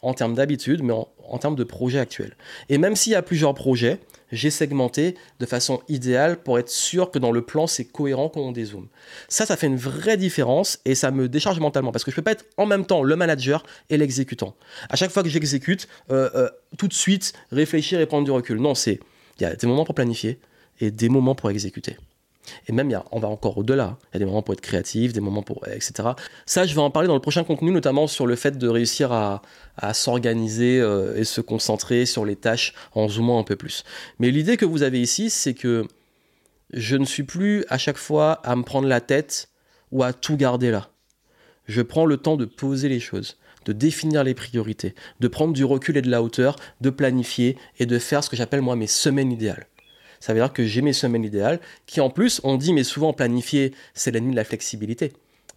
En 0.00 0.12
termes 0.12 0.34
d'habitude, 0.34 0.82
mais 0.82 0.92
en, 0.92 1.06
en 1.24 1.38
termes 1.38 1.54
de 1.54 1.62
projet 1.62 2.00
actuel. 2.00 2.36
Et 2.68 2.78
même 2.78 2.96
s'il 2.96 3.12
y 3.12 3.14
a 3.14 3.22
plusieurs 3.22 3.54
projets, 3.54 4.00
j'ai 4.32 4.50
segmenté 4.50 5.14
de 5.38 5.46
façon 5.46 5.80
idéale 5.88 6.42
pour 6.42 6.58
être 6.58 6.70
sûr 6.70 7.10
que 7.10 7.18
dans 7.18 7.30
le 7.30 7.42
plan, 7.42 7.66
c'est 7.66 7.84
cohérent 7.84 8.28
quand 8.28 8.40
on 8.40 8.52
dézoome. 8.52 8.88
Ça, 9.28 9.46
ça 9.46 9.56
fait 9.56 9.66
une 9.66 9.76
vraie 9.76 10.16
différence 10.16 10.80
et 10.84 10.94
ça 10.94 11.10
me 11.10 11.28
décharge 11.28 11.60
mentalement 11.60 11.92
parce 11.92 12.02
que 12.04 12.10
je 12.10 12.16
peux 12.16 12.22
pas 12.22 12.32
être 12.32 12.46
en 12.56 12.66
même 12.66 12.86
temps 12.86 13.02
le 13.02 13.14
manager 13.14 13.64
et 13.90 13.96
l'exécutant. 13.96 14.56
À 14.88 14.96
chaque 14.96 15.10
fois 15.10 15.22
que 15.22 15.28
j'exécute, 15.28 15.86
euh, 16.10 16.30
euh, 16.34 16.48
tout 16.78 16.88
de 16.88 16.94
suite 16.94 17.34
réfléchir 17.52 18.00
et 18.00 18.06
prendre 18.06 18.24
du 18.24 18.30
recul. 18.30 18.58
Non, 18.58 18.74
c'est 18.74 18.98
il 19.38 19.42
y 19.42 19.46
a 19.46 19.54
des 19.54 19.66
moments 19.66 19.84
pour 19.84 19.94
planifier 19.94 20.38
et 20.80 20.90
des 20.90 21.08
moments 21.08 21.34
pour 21.34 21.50
exécuter. 21.50 21.96
Et 22.66 22.72
même, 22.72 22.92
on 23.10 23.20
va 23.20 23.28
encore 23.28 23.58
au-delà. 23.58 23.96
Il 24.10 24.14
y 24.14 24.16
a 24.16 24.18
des 24.20 24.24
moments 24.24 24.42
pour 24.42 24.54
être 24.54 24.60
créatif, 24.60 25.12
des 25.12 25.20
moments 25.20 25.42
pour. 25.42 25.66
etc. 25.68 26.10
Ça, 26.46 26.66
je 26.66 26.74
vais 26.74 26.80
en 26.80 26.90
parler 26.90 27.08
dans 27.08 27.14
le 27.14 27.20
prochain 27.20 27.44
contenu, 27.44 27.70
notamment 27.70 28.06
sur 28.06 28.26
le 28.26 28.36
fait 28.36 28.58
de 28.58 28.68
réussir 28.68 29.12
à, 29.12 29.42
s'organiser 29.94 30.80
euh, 30.80 31.16
et 31.16 31.24
se 31.24 31.40
concentrer 31.40 32.06
sur 32.06 32.24
les 32.24 32.36
tâches 32.36 32.74
en 32.94 33.08
zoomant 33.08 33.38
un 33.38 33.44
peu 33.44 33.56
plus. 33.56 33.84
Mais 34.18 34.30
l'idée 34.30 34.56
que 34.56 34.64
vous 34.64 34.82
avez 34.82 35.00
ici, 35.00 35.30
c'est 35.30 35.54
que 35.54 35.86
je 36.72 36.96
ne 36.96 37.04
suis 37.04 37.22
plus 37.22 37.64
à 37.68 37.78
chaque 37.78 37.96
fois 37.96 38.32
à 38.44 38.56
me 38.56 38.62
prendre 38.62 38.88
la 38.88 39.00
tête 39.00 39.48
ou 39.90 40.02
à 40.02 40.12
tout 40.12 40.36
garder 40.36 40.70
là. 40.70 40.88
Je 41.66 41.82
prends 41.82 42.06
le 42.06 42.16
temps 42.16 42.36
de 42.36 42.44
poser 42.44 42.88
les 42.88 43.00
choses, 43.00 43.38
de 43.66 43.72
définir 43.72 44.24
les 44.24 44.34
priorités, 44.34 44.94
de 45.20 45.28
prendre 45.28 45.52
du 45.52 45.64
recul 45.64 45.96
et 45.96 46.02
de 46.02 46.10
la 46.10 46.22
hauteur, 46.22 46.56
de 46.80 46.90
planifier 46.90 47.56
et 47.78 47.86
de 47.86 47.98
faire 47.98 48.24
ce 48.24 48.30
que 48.30 48.36
j'appelle 48.36 48.62
moi 48.62 48.74
mes 48.74 48.86
semaines 48.86 49.30
idéales 49.30 49.66
ça 50.22 50.32
veut 50.32 50.38
dire 50.38 50.52
que 50.52 50.64
j'ai 50.64 50.82
mes 50.82 50.92
semaines 50.92 51.24
idéales, 51.24 51.58
qui 51.84 52.00
en 52.00 52.08
plus, 52.08 52.40
on 52.44 52.56
dit, 52.56 52.72
mais 52.72 52.84
souvent 52.84 53.12
planifier, 53.12 53.74
c'est 53.92 54.12
l'ennemi 54.12 54.30
de 54.30 54.36
la 54.36 54.44
flexibilité. 54.44 55.12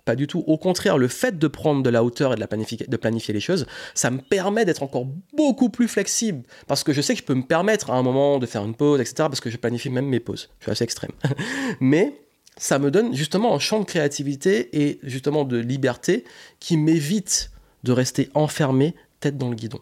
Pas 0.05 0.15
du 0.15 0.25
tout. 0.25 0.43
Au 0.47 0.57
contraire, 0.57 0.97
le 0.97 1.07
fait 1.07 1.37
de 1.37 1.47
prendre 1.47 1.83
de 1.83 1.89
la 1.91 2.03
hauteur 2.03 2.33
et 2.33 2.35
de, 2.35 2.85
de 2.87 2.97
planifier 2.97 3.31
les 3.31 3.39
choses, 3.39 3.67
ça 3.93 4.09
me 4.09 4.17
permet 4.17 4.65
d'être 4.65 4.81
encore 4.81 5.05
beaucoup 5.35 5.69
plus 5.69 5.87
flexible. 5.87 6.41
Parce 6.65 6.83
que 6.83 6.93
je 6.93 7.01
sais 7.01 7.13
que 7.13 7.19
je 7.19 7.25
peux 7.25 7.35
me 7.35 7.45
permettre 7.45 7.91
à 7.91 7.95
un 7.95 8.01
moment 8.01 8.39
de 8.39 8.47
faire 8.47 8.65
une 8.65 8.73
pause, 8.73 8.99
etc. 8.99 9.15
Parce 9.17 9.39
que 9.39 9.51
je 9.51 9.57
planifie 9.57 9.91
même 9.91 10.07
mes 10.07 10.19
pauses. 10.19 10.49
Je 10.57 10.63
suis 10.63 10.71
assez 10.71 10.83
extrême. 10.83 11.11
Mais 11.79 12.19
ça 12.57 12.79
me 12.79 12.89
donne 12.89 13.13
justement 13.13 13.53
un 13.53 13.59
champ 13.59 13.79
de 13.79 13.85
créativité 13.85 14.69
et 14.81 14.99
justement 15.03 15.43
de 15.43 15.57
liberté 15.57 16.23
qui 16.59 16.75
m'évite 16.75 17.51
de 17.83 17.91
rester 17.91 18.31
enfermé 18.33 18.95
tête 19.19 19.37
dans 19.37 19.49
le 19.49 19.55
guidon. 19.55 19.81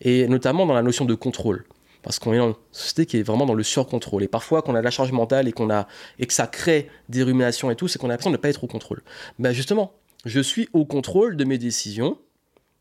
Et 0.00 0.28
notamment 0.28 0.66
dans 0.66 0.74
la 0.74 0.82
notion 0.82 1.04
de 1.04 1.14
contrôle. 1.14 1.64
Parce 2.04 2.18
qu'on 2.18 2.34
est 2.34 2.38
dans 2.38 2.48
une 2.48 2.54
société 2.70 3.06
qui 3.06 3.16
est 3.16 3.22
vraiment 3.22 3.46
dans 3.46 3.54
le 3.54 3.62
surcontrôle. 3.62 4.22
Et 4.22 4.28
parfois, 4.28 4.60
quand 4.60 4.72
on 4.72 4.74
a 4.74 4.80
de 4.80 4.84
la 4.84 4.90
charge 4.90 5.10
mentale 5.10 5.48
et, 5.48 5.52
qu'on 5.52 5.70
a, 5.70 5.88
et 6.18 6.26
que 6.26 6.34
ça 6.34 6.46
crée 6.46 6.90
des 7.08 7.22
ruminations 7.22 7.70
et 7.70 7.76
tout, 7.76 7.88
c'est 7.88 7.98
qu'on 7.98 8.08
a 8.08 8.10
l'impression 8.10 8.30
de 8.30 8.36
ne 8.36 8.40
pas 8.40 8.50
être 8.50 8.62
au 8.62 8.66
contrôle. 8.66 9.02
Ben 9.38 9.52
justement, 9.52 9.94
je 10.26 10.40
suis 10.40 10.68
au 10.74 10.84
contrôle 10.84 11.36
de 11.36 11.44
mes 11.44 11.56
décisions, 11.56 12.18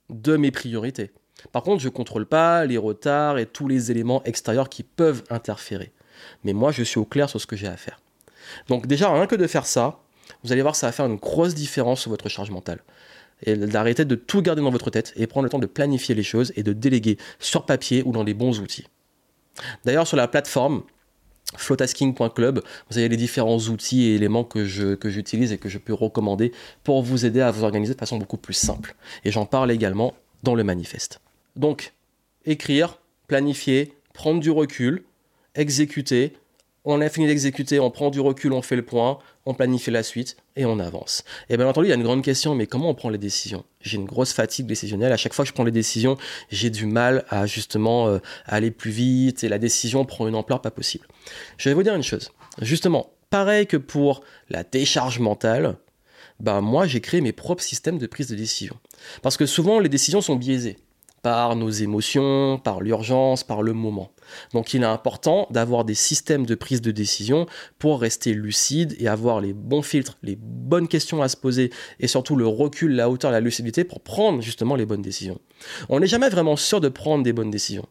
de 0.10 0.36
mes 0.36 0.52
priorités. 0.52 1.12
Par 1.54 1.64
contre, 1.64 1.82
je 1.82 1.88
ne 1.88 1.94
contrôle 1.94 2.26
pas 2.26 2.66
les 2.66 2.78
retards 2.78 3.38
et 3.38 3.46
tous 3.46 3.68
les 3.68 3.92
éléments 3.92 4.22
extérieurs 4.26 4.68
qui 4.68 4.84
peuvent 4.84 5.24
interférer. 5.30 5.94
Mais 6.44 6.52
moi, 6.52 6.72
je 6.72 6.84
suis 6.84 7.00
au 7.00 7.06
clair 7.06 7.30
sur 7.30 7.40
ce 7.40 7.48
que 7.48 7.56
j'ai 7.56 7.68
à 7.68 7.78
faire. 7.78 8.02
Donc 8.68 8.88
déjà, 8.88 9.12
rien 9.12 9.26
que 9.26 9.36
de 9.36 9.48
faire 9.48 9.66
ça, 9.66 10.00
vous 10.44 10.52
allez 10.52 10.62
voir, 10.62 10.76
ça 10.76 10.88
va 10.88 10.92
faire 10.92 11.06
une 11.06 11.16
grosse 11.16 11.56
différence 11.56 12.02
sur 12.02 12.12
votre 12.12 12.28
charge 12.28 12.52
mentale. 12.52 12.84
Et 13.46 13.56
d'arrêter 13.56 14.04
de 14.04 14.16
tout 14.16 14.42
garder 14.42 14.62
dans 14.62 14.70
votre 14.70 14.90
tête 14.90 15.14
et 15.16 15.28
prendre 15.28 15.46
le 15.46 15.50
temps 15.50 15.60
de 15.60 15.66
planifier 15.66 16.14
les 16.14 16.24
choses 16.24 16.52
et 16.56 16.64
de 16.64 16.74
déléguer 16.74 17.18
sur 17.40 17.66
papier 17.66 18.04
ou 18.06 18.12
dans 18.12 18.24
les 18.24 18.34
bons 18.34 18.60
outils. 18.60 18.86
D'ailleurs, 19.86 20.08
sur 20.08 20.18
la 20.18 20.28
plateforme 20.28 20.84
flowtasking.club, 21.58 22.62
vous 22.90 22.98
avez 22.98 23.10
les 23.10 23.18
différents 23.18 23.58
outils 23.58 24.06
et 24.06 24.16
éléments 24.16 24.44
que, 24.44 24.66
j'utilise 24.66 25.52
et 25.52 25.58
que 25.58 25.70
je 25.70 25.78
peux 25.78 25.94
recommander 25.94 26.52
pour 26.84 27.04
vous 27.04 27.26
aider 27.26 27.42
à 27.42 27.52
vous 27.52 27.64
organiser 27.64 27.94
de 27.94 28.00
façon 28.00 28.18
beaucoup 28.18 28.38
plus 28.38 28.54
simple. 28.54 28.96
Et 29.24 29.32
j'en 29.32 29.46
parle 29.46 29.72
également 29.72 30.14
dans 30.42 30.56
le 30.56 30.64
manifeste. 30.64 31.20
Donc, 31.56 31.94
écrire, 32.46 33.00
planifier, 33.28 33.94
prendre 34.14 34.40
du 34.40 34.50
recul, 34.52 35.04
exécuter, 35.56 36.34
on 36.86 37.02
a 37.02 37.10
fini 37.10 37.28
d'exécuter, 37.28 37.80
on 37.80 37.92
prend 37.92 38.10
du 38.10 38.20
recul, 38.20 38.52
on 38.54 38.62
fait 38.62 38.76
le 38.76 38.84
point, 38.84 39.20
on 39.46 39.54
planifie 39.54 39.92
la 39.92 40.04
suite 40.04 40.38
et 40.56 40.66
on 40.66 40.80
avance. 40.80 41.24
Et 41.50 41.58
bien 41.58 41.68
entendu, 41.68 41.88
il 41.88 41.90
y 41.90 41.94
a 41.94 41.96
une 41.96 42.04
grande 42.04 42.24
question, 42.24 42.56
mais 42.56 42.68
comment 42.68 42.90
on 42.90 42.96
prend 42.96 43.10
les 43.10 43.18
décisions? 43.18 43.64
J'ai 43.82 43.98
une 43.98 44.06
grosse 44.06 44.34
fatigue 44.34 44.66
décisionnelle. 44.66 45.12
À 45.12 45.18
chaque 45.18 45.34
fois 45.34 45.44
que 45.46 45.50
je 45.50 45.54
prends 45.54 45.64
les 45.64 45.72
décisions, 45.72 46.18
j'ai 46.50 46.70
du 46.70 46.86
mal 46.86 47.26
à 47.30 47.46
justement 47.46 48.08
euh, 48.08 48.20
aller 48.46 48.72
plus 48.72 48.92
vite 48.92 49.44
et 49.44 49.50
la 49.50 49.60
décision 49.60 50.06
prend 50.06 50.28
une 50.28 50.36
ampleur 50.36 50.62
pas 50.62 50.72
possible. 50.72 51.08
Je 51.58 51.70
vais 51.70 51.76
vous 51.76 51.84
dire 51.84 51.96
une 51.96 52.04
chose. 52.04 52.32
Justement, 52.62 53.12
pareil 53.30 53.66
que 53.66 53.78
pour 53.78 54.22
la 54.50 54.64
décharge 54.64 55.20
mentale, 55.20 55.78
ben 56.40 56.62
moi 56.62 56.86
j'ai 56.86 57.00
créé 57.00 57.22
mes 57.22 57.32
propres 57.32 57.64
systèmes 57.64 57.98
de 57.98 58.08
prise 58.08 58.28
de 58.28 58.36
décision. 58.36 58.78
Parce 59.22 59.38
que 59.38 59.46
souvent 59.46 59.80
les 59.80 59.90
décisions 59.90 60.22
sont 60.22 60.36
biaisées 60.36 60.78
par 61.24 61.56
nos 61.56 61.70
émotions, 61.70 62.60
par 62.62 62.82
l'urgence, 62.82 63.44
par 63.44 63.64
le 63.64 63.74
moment. 63.74 64.12
Donc 64.54 64.74
il 64.74 64.84
est 64.84 64.86
important 64.86 65.48
d'avoir 65.50 65.86
des 65.86 65.96
systèmes 65.96 66.46
de 66.46 66.54
prise 66.54 66.82
de 66.82 66.92
décision 66.92 67.48
pour 67.80 68.02
rester 68.02 68.34
lucide 68.34 68.96
et 69.00 69.08
avoir 69.08 69.40
les 69.40 69.54
bons 69.54 69.82
filtres, 69.82 70.18
les 70.22 70.36
bonnes 70.36 70.90
questions 70.90 71.22
à 71.22 71.30
se 71.30 71.38
poser 71.38 71.72
et 72.02 72.08
surtout 72.08 72.36
le 72.36 72.46
recul, 72.46 72.96
la 72.96 73.10
hauteur, 73.10 73.32
la 73.32 73.40
lucidité 73.40 73.86
pour 73.86 74.02
prendre 74.02 74.42
justement 74.42 74.76
les 74.76 74.86
bonnes 74.86 75.02
décisions. 75.02 75.40
On 75.88 76.02
n'est 76.02 76.08
jamais 76.08 76.30
vraiment 76.30 76.58
sûr 76.58 76.82
de 76.82 76.90
prendre 76.90 77.24
des 77.24 77.34
bonnes 77.34 77.52
décisions. 77.52 77.88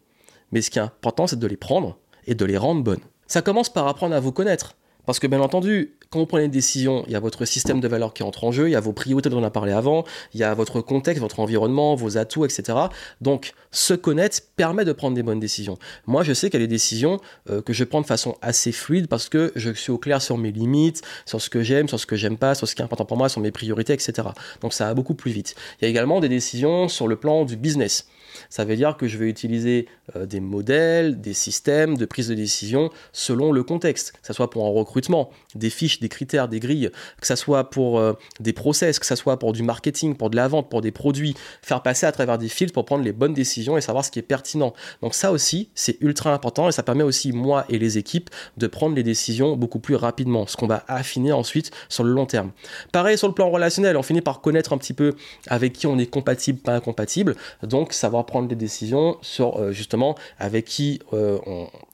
Mais 0.53 0.61
ce 0.61 0.71
qui 0.71 0.79
est 0.79 0.83
important, 0.83 1.27
c'est 1.27 1.39
de 1.39 1.47
les 1.47 1.57
prendre 1.57 1.99
et 2.27 2.35
de 2.35 2.45
les 2.45 2.59
rendre 2.59 2.83
bonnes. 2.83 3.01
Ça 3.27 3.41
commence 3.41 3.73
par 3.73 3.89
apprendre 3.89 4.15
à 4.15 4.21
vous 4.21 4.33
connaître. 4.33 4.77
Parce 5.07 5.19
que 5.19 5.27
bien 5.27 5.41
entendu, 5.41 5.95
quand 6.11 6.19
vous 6.19 6.27
prenez 6.27 6.45
une 6.45 6.51
décision, 6.51 7.05
il 7.07 7.13
y 7.13 7.17
a 7.17 7.21
votre 7.21 7.47
système 7.47 7.81
de 7.81 7.89
valeurs 7.89 8.13
qui 8.13 8.23
entre 8.23 8.45
en 8.45 8.53
jeu, 8.53 8.69
il 8.69 8.73
y 8.73 8.77
a 8.77 8.81
vos 8.81 8.93
priorités 8.93 9.31
dont 9.31 9.41
on 9.41 9.45
a 9.45 9.51
parlé 9.51 9.73
avant, 9.73 10.05
il 10.35 10.41
y 10.41 10.45
a 10.45 10.53
votre 10.53 10.83
contexte, 10.83 11.21
votre 11.21 11.41
environnement, 11.41 11.95
vos 11.95 12.19
atouts, 12.19 12.45
etc. 12.45 12.79
Donc, 13.23 13.55
se 13.71 13.95
connaître 13.95 14.39
permet 14.55 14.85
de 14.85 14.93
prendre 14.93 15.15
des 15.15 15.23
bonnes 15.23 15.41
décisions. 15.41 15.79
Moi, 16.07 16.23
je 16.23 16.35
sais 16.35 16.51
qu'il 16.51 16.61
y 16.61 16.63
a 16.63 16.67
des 16.67 16.73
décisions 16.75 17.19
euh, 17.51 17.63
que 17.63 17.73
je 17.73 17.83
prends 17.85 18.03
de 18.03 18.07
façon 18.07 18.37
assez 18.43 18.73
fluide 18.73 19.09
parce 19.09 19.31
que 19.31 19.53
je 19.57 19.71
suis 19.73 19.91
au 19.91 19.99
clair 19.99 20.21
sur 20.21 20.37
mes 20.37 20.53
limites, 20.53 21.03
sur 21.25 21.41
ce 21.41 21.49
que 21.49 21.63
j'aime, 21.63 21.89
sur 21.89 21.99
ce 21.99 22.07
que 22.07 22.17
j'aime 22.17 22.37
pas, 22.37 22.55
sur 22.55 22.69
ce 22.69 22.75
qui 22.75 22.83
est 22.83 22.85
important 22.85 23.07
pour 23.07 23.17
moi, 23.17 23.31
sur 23.31 23.41
mes 23.41 23.51
priorités, 23.51 23.95
etc. 23.95 24.29
Donc, 24.61 24.75
ça 24.75 24.85
va 24.87 24.95
beaucoup 24.95 25.15
plus 25.15 25.33
vite. 25.33 25.55
Il 25.81 25.85
y 25.85 25.87
a 25.87 25.89
également 25.89 26.21
des 26.21 26.29
décisions 26.29 26.89
sur 26.89 27.09
le 27.09 27.17
plan 27.17 27.47
du 27.47 27.57
business. 27.57 28.07
Ça 28.51 28.65
veut 28.65 28.77
dire 28.77 28.97
que 28.97 29.07
je 29.09 29.19
vais 29.19 29.29
utiliser 29.29 29.87
euh, 30.17 30.27
des 30.27 30.41
modèles, 30.41 31.21
des 31.21 31.35
systèmes 31.35 31.97
de 31.97 32.05
prise 32.05 32.29
de 32.29 32.35
décision 32.35 32.91
selon 33.13 33.53
le 33.53 33.63
contexte, 33.63 34.13
que 34.13 34.27
ce 34.27 34.33
soit 34.33 34.51
pour 34.51 34.67
un 34.67 34.71
recrutement, 34.71 35.31
des 35.55 35.71
fiches, 35.71 36.01
des 36.01 36.09
critères, 36.09 36.49
des 36.49 36.61
grilles, 36.61 36.91
que 37.21 37.27
ce 37.27 37.37
soit 37.37 37.71
pour 37.71 37.99
euh, 37.99 38.15
des 38.41 38.53
process, 38.53 38.99
que 38.99 39.07
ce 39.07 39.17
soit 39.17 39.39
pour 39.39 39.53
du 39.53 39.63
marketing, 39.63 40.17
pour 40.17 40.31
de 40.31 40.37
la 40.37 40.49
vente, 40.49 40.69
pour 40.69 40.81
des 40.81 40.91
produits, 40.91 41.35
faire 41.63 41.83
passer 41.83 42.07
à 42.07 42.13
travers 42.13 42.39
des 42.39 42.49
filtres 42.49 42.73
pour 42.73 42.85
prendre 42.85 43.05
les 43.05 43.13
bonnes 43.13 43.35
décisions 43.35 43.77
et 43.77 43.81
savoir 43.81 44.05
ce 44.05 44.11
qui 44.11 44.19
est 44.19 44.23
pertinent. 44.23 44.73
Donc 45.03 45.15
ça 45.15 45.33
aussi, 45.33 45.71
c'est 45.75 45.97
ultra 46.01 46.33
important 46.33 46.69
et 46.69 46.73
ça 46.73 46.83
permet 46.83 47.05
aussi 47.05 47.33
moi 47.33 47.65
et 47.69 47.79
les 47.79 47.99
équipes 47.99 48.31
de 48.57 48.67
prendre 48.67 48.95
les 48.95 49.03
décisions 49.03 49.57
beaucoup 49.57 49.79
plus 49.79 49.97
rapidement, 49.97 50.47
ce 50.47 50.57
qu'on 50.57 50.67
va 50.67 50.85
affiner 50.89 51.33
ensuite 51.33 51.71
sur 51.89 52.05
le 52.05 52.13
long 52.13 52.27
terme. 52.27 52.53
Pareil 52.93 53.19
sur 53.19 53.29
le 53.29 53.35
plan 53.35 53.51
relationnel, 53.51 53.97
on 53.97 54.03
finit 54.03 54.21
par 54.21 54.41
connaître 54.41 54.73
un 54.73 54.79
petit 54.79 54.95
peu 54.95 55.15
avec 55.49 55.73
qui 55.73 55.87
on 55.87 55.99
est 55.99 56.07
compatible, 56.07 56.59
pas 56.59 56.75
incompatible, 56.75 57.37
donc 57.63 57.93
savoir 57.93 58.22
prendre 58.25 58.49
des 58.49 58.55
décisions 58.55 59.17
sur 59.23 59.59
euh, 59.59 59.73
justement 59.73 60.15
avec 60.39 60.65
qui 60.65 61.01
euh, 61.13 61.39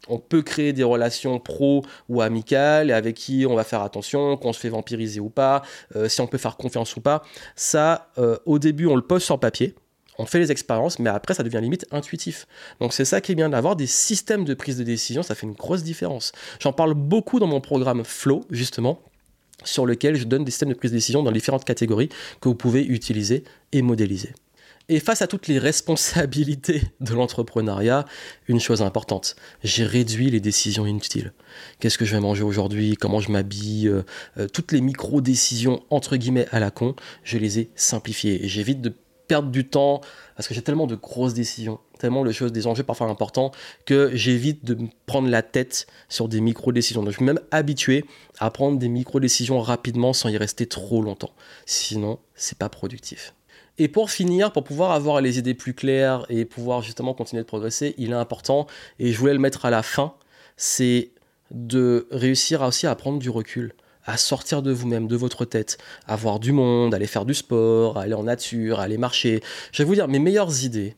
on, 0.09 0.19
peut 0.19 0.43
créer 0.43 0.73
des 0.73 0.85
relations 0.85 1.39
pro 1.39 1.85
ou 2.09 2.21
amicales 2.21 2.91
et 2.91 2.93
avec 2.93 3.17
qui 3.17 3.47
on 3.49 3.55
va 3.55 3.65
faire 3.65 3.83
attention, 3.83 4.37
qu'on 4.37 4.53
se 4.53 4.61
fait 4.61 4.69
vampiriser 4.69 5.21
ou 5.21 5.29
pas, 5.29 5.63
euh, 5.97 6.09
si 6.09 6.21
on 6.21 6.27
peut 6.27 6.39
faire 6.39 6.57
confiance 6.57 6.97
ou 6.97 7.01
pas. 7.01 7.23
Ça, 7.57 8.09
au 8.47 8.59
début, 8.59 8.87
on 8.87 8.97
le 8.97 9.03
pose 9.03 9.23
sur 9.23 9.39
papier 9.39 9.75
on 10.19 10.27
fait 10.27 10.41
les 10.41 10.51
expériences, 10.51 10.99
mais 10.99 11.11
après 11.11 11.35
ça 11.35 11.43
devient 11.43 11.61
limite 11.63 11.87
intuitif. 11.93 12.47
Donc 12.81 12.93
c'est 12.93 13.05
ça 13.05 13.21
qui 13.21 13.33
est 13.33 13.35
bien 13.35 13.49
d'avoir 13.49 13.77
des 13.77 13.87
systèmes 13.87 14.45
de 14.45 14.55
prise 14.55 14.77
de 14.77 14.83
décision, 14.83 15.23
ça 15.23 15.35
fait 15.35 15.47
une 15.47 15.53
grosse 15.53 15.85
différence. 15.85 16.33
J'en 16.59 16.73
parle 16.73 16.95
beaucoup 16.95 17.39
dans 17.39 17.47
mon 17.47 17.61
programme 17.61 18.05
Flow, 18.05 18.45
justement, 18.51 19.01
sur 19.65 19.87
lequel 19.87 20.17
je 20.17 20.25
donne 20.25 20.45
des 20.45 20.51
systèmes 20.51 20.71
de 20.71 20.75
prise 20.75 20.91
de 20.91 20.97
décision 20.97 21.23
dans 21.23 21.33
différentes 21.33 21.65
catégories 21.65 22.09
que 22.41 22.49
vous 22.49 22.55
pouvez 22.55 22.85
utiliser 22.85 23.45
et 23.73 23.83
modéliser. 23.83 24.33
Et 24.91 25.01
face 25.01 25.21
à 25.21 25.27
toutes 25.27 25.49
les 25.49 25.59
responsabilités 25.59 26.81
de 27.01 27.13
l'entrepreneuriat, 27.13 28.07
une 28.47 28.59
chose 28.59 28.81
importante, 28.81 29.37
j'ai 29.63 29.85
réduit 29.85 30.31
les 30.31 30.41
décisions 30.41 30.87
inutiles. 30.87 31.35
Qu'est-ce 31.79 31.99
que 31.99 32.07
je 32.07 32.15
vais 32.15 32.21
manger 32.21 32.43
aujourd'hui? 32.43 32.97
Comment 32.97 33.21
je 33.21 33.31
m'habille? 33.31 33.87
Euh, 33.89 34.03
euh, 34.39 34.49
Toutes 34.49 34.73
les 34.73 34.81
micro-décisions, 34.81 35.83
entre 35.91 36.17
guillemets, 36.17 36.47
à 36.53 36.59
la 36.59 36.71
con, 36.71 36.97
je 37.23 37.37
les 37.37 37.59
ai 37.59 37.71
simplifiées. 37.75 38.43
Et 38.43 38.49
j'évite 38.49 38.81
de 38.81 38.95
perdre 39.27 39.51
du 39.51 39.69
temps 39.69 40.01
parce 40.37 40.49
que 40.49 40.55
j'ai 40.55 40.63
tellement 40.63 40.87
de 40.87 40.95
grosses 40.95 41.35
décisions, 41.35 41.81
tellement 41.99 42.25
de 42.25 42.33
choses, 42.33 42.51
des 42.51 42.67
enjeux 42.67 42.83
parfois 42.83 43.09
importants 43.09 43.53
que 43.85 44.11
j'évite 44.15 44.65
de 44.65 44.75
me 44.75 44.89
prendre 45.05 45.29
la 45.29 45.43
tête 45.43 45.87
sur 46.09 46.29
des 46.29 46.41
micro-décisions. 46.41 47.03
Donc 47.03 47.11
je 47.11 47.17
suis 47.17 47.27
même 47.27 47.41
habitué 47.51 48.07
à 48.39 48.51
prendre 48.51 48.79
des 48.79 48.89
micro-décisions 48.89 49.61
rapidement 49.61 50.15
sans 50.15 50.31
y 50.31 50.39
rester 50.39 50.65
trop 50.65 51.03
longtemps. 51.03 51.35
Sinon, 51.67 52.21
c'est 52.35 52.57
pas 52.57 52.71
productif. 52.71 53.35
Et 53.79 53.87
pour 53.87 54.11
finir, 54.11 54.53
pour 54.53 54.65
pouvoir 54.65 54.91
avoir 54.91 55.21
les 55.21 55.39
idées 55.39 55.55
plus 55.55 55.73
claires 55.73 56.27
et 56.29 56.45
pouvoir 56.45 56.83
justement 56.83 57.15
continuer 57.15 57.43
de 57.43 57.47
progresser, 57.47 57.95
il 57.97 58.11
est 58.11 58.15
important, 58.15 58.67
et 58.99 59.13
je 59.13 59.19
voulais 59.19 59.33
le 59.33 59.39
mettre 59.39 59.65
à 59.65 59.71
la 59.71 59.83
fin, 59.83 60.15
c'est 60.57 61.11
de 61.53 62.09
réussir 62.11 62.63
aussi 62.63 62.87
à 62.89 62.95
prendre 62.97 63.21
du 63.21 63.31
recul, 63.31 63.75
à 64.05 64.17
sortir 64.17 64.63
de 64.63 64.73
vous-même, 64.73 65.07
de 65.07 65.17
votre 65.17 65.45
tête, 65.45 65.79
à 66.09 66.17
voir 66.17 66.41
du 66.41 66.51
monde, 66.51 66.93
aller 66.93 67.07
faire 67.07 67.25
du 67.25 67.35
sport, 67.35 67.99
aller 67.99 68.15
en 68.15 68.25
nature, 68.25 68.81
aller 68.81 68.99
marcher. 68.99 69.43
Je 69.71 69.83
vais 69.83 69.87
vous 69.87 69.95
dire 69.95 70.09
mes 70.09 70.19
meilleures 70.19 70.65
idées, 70.65 70.97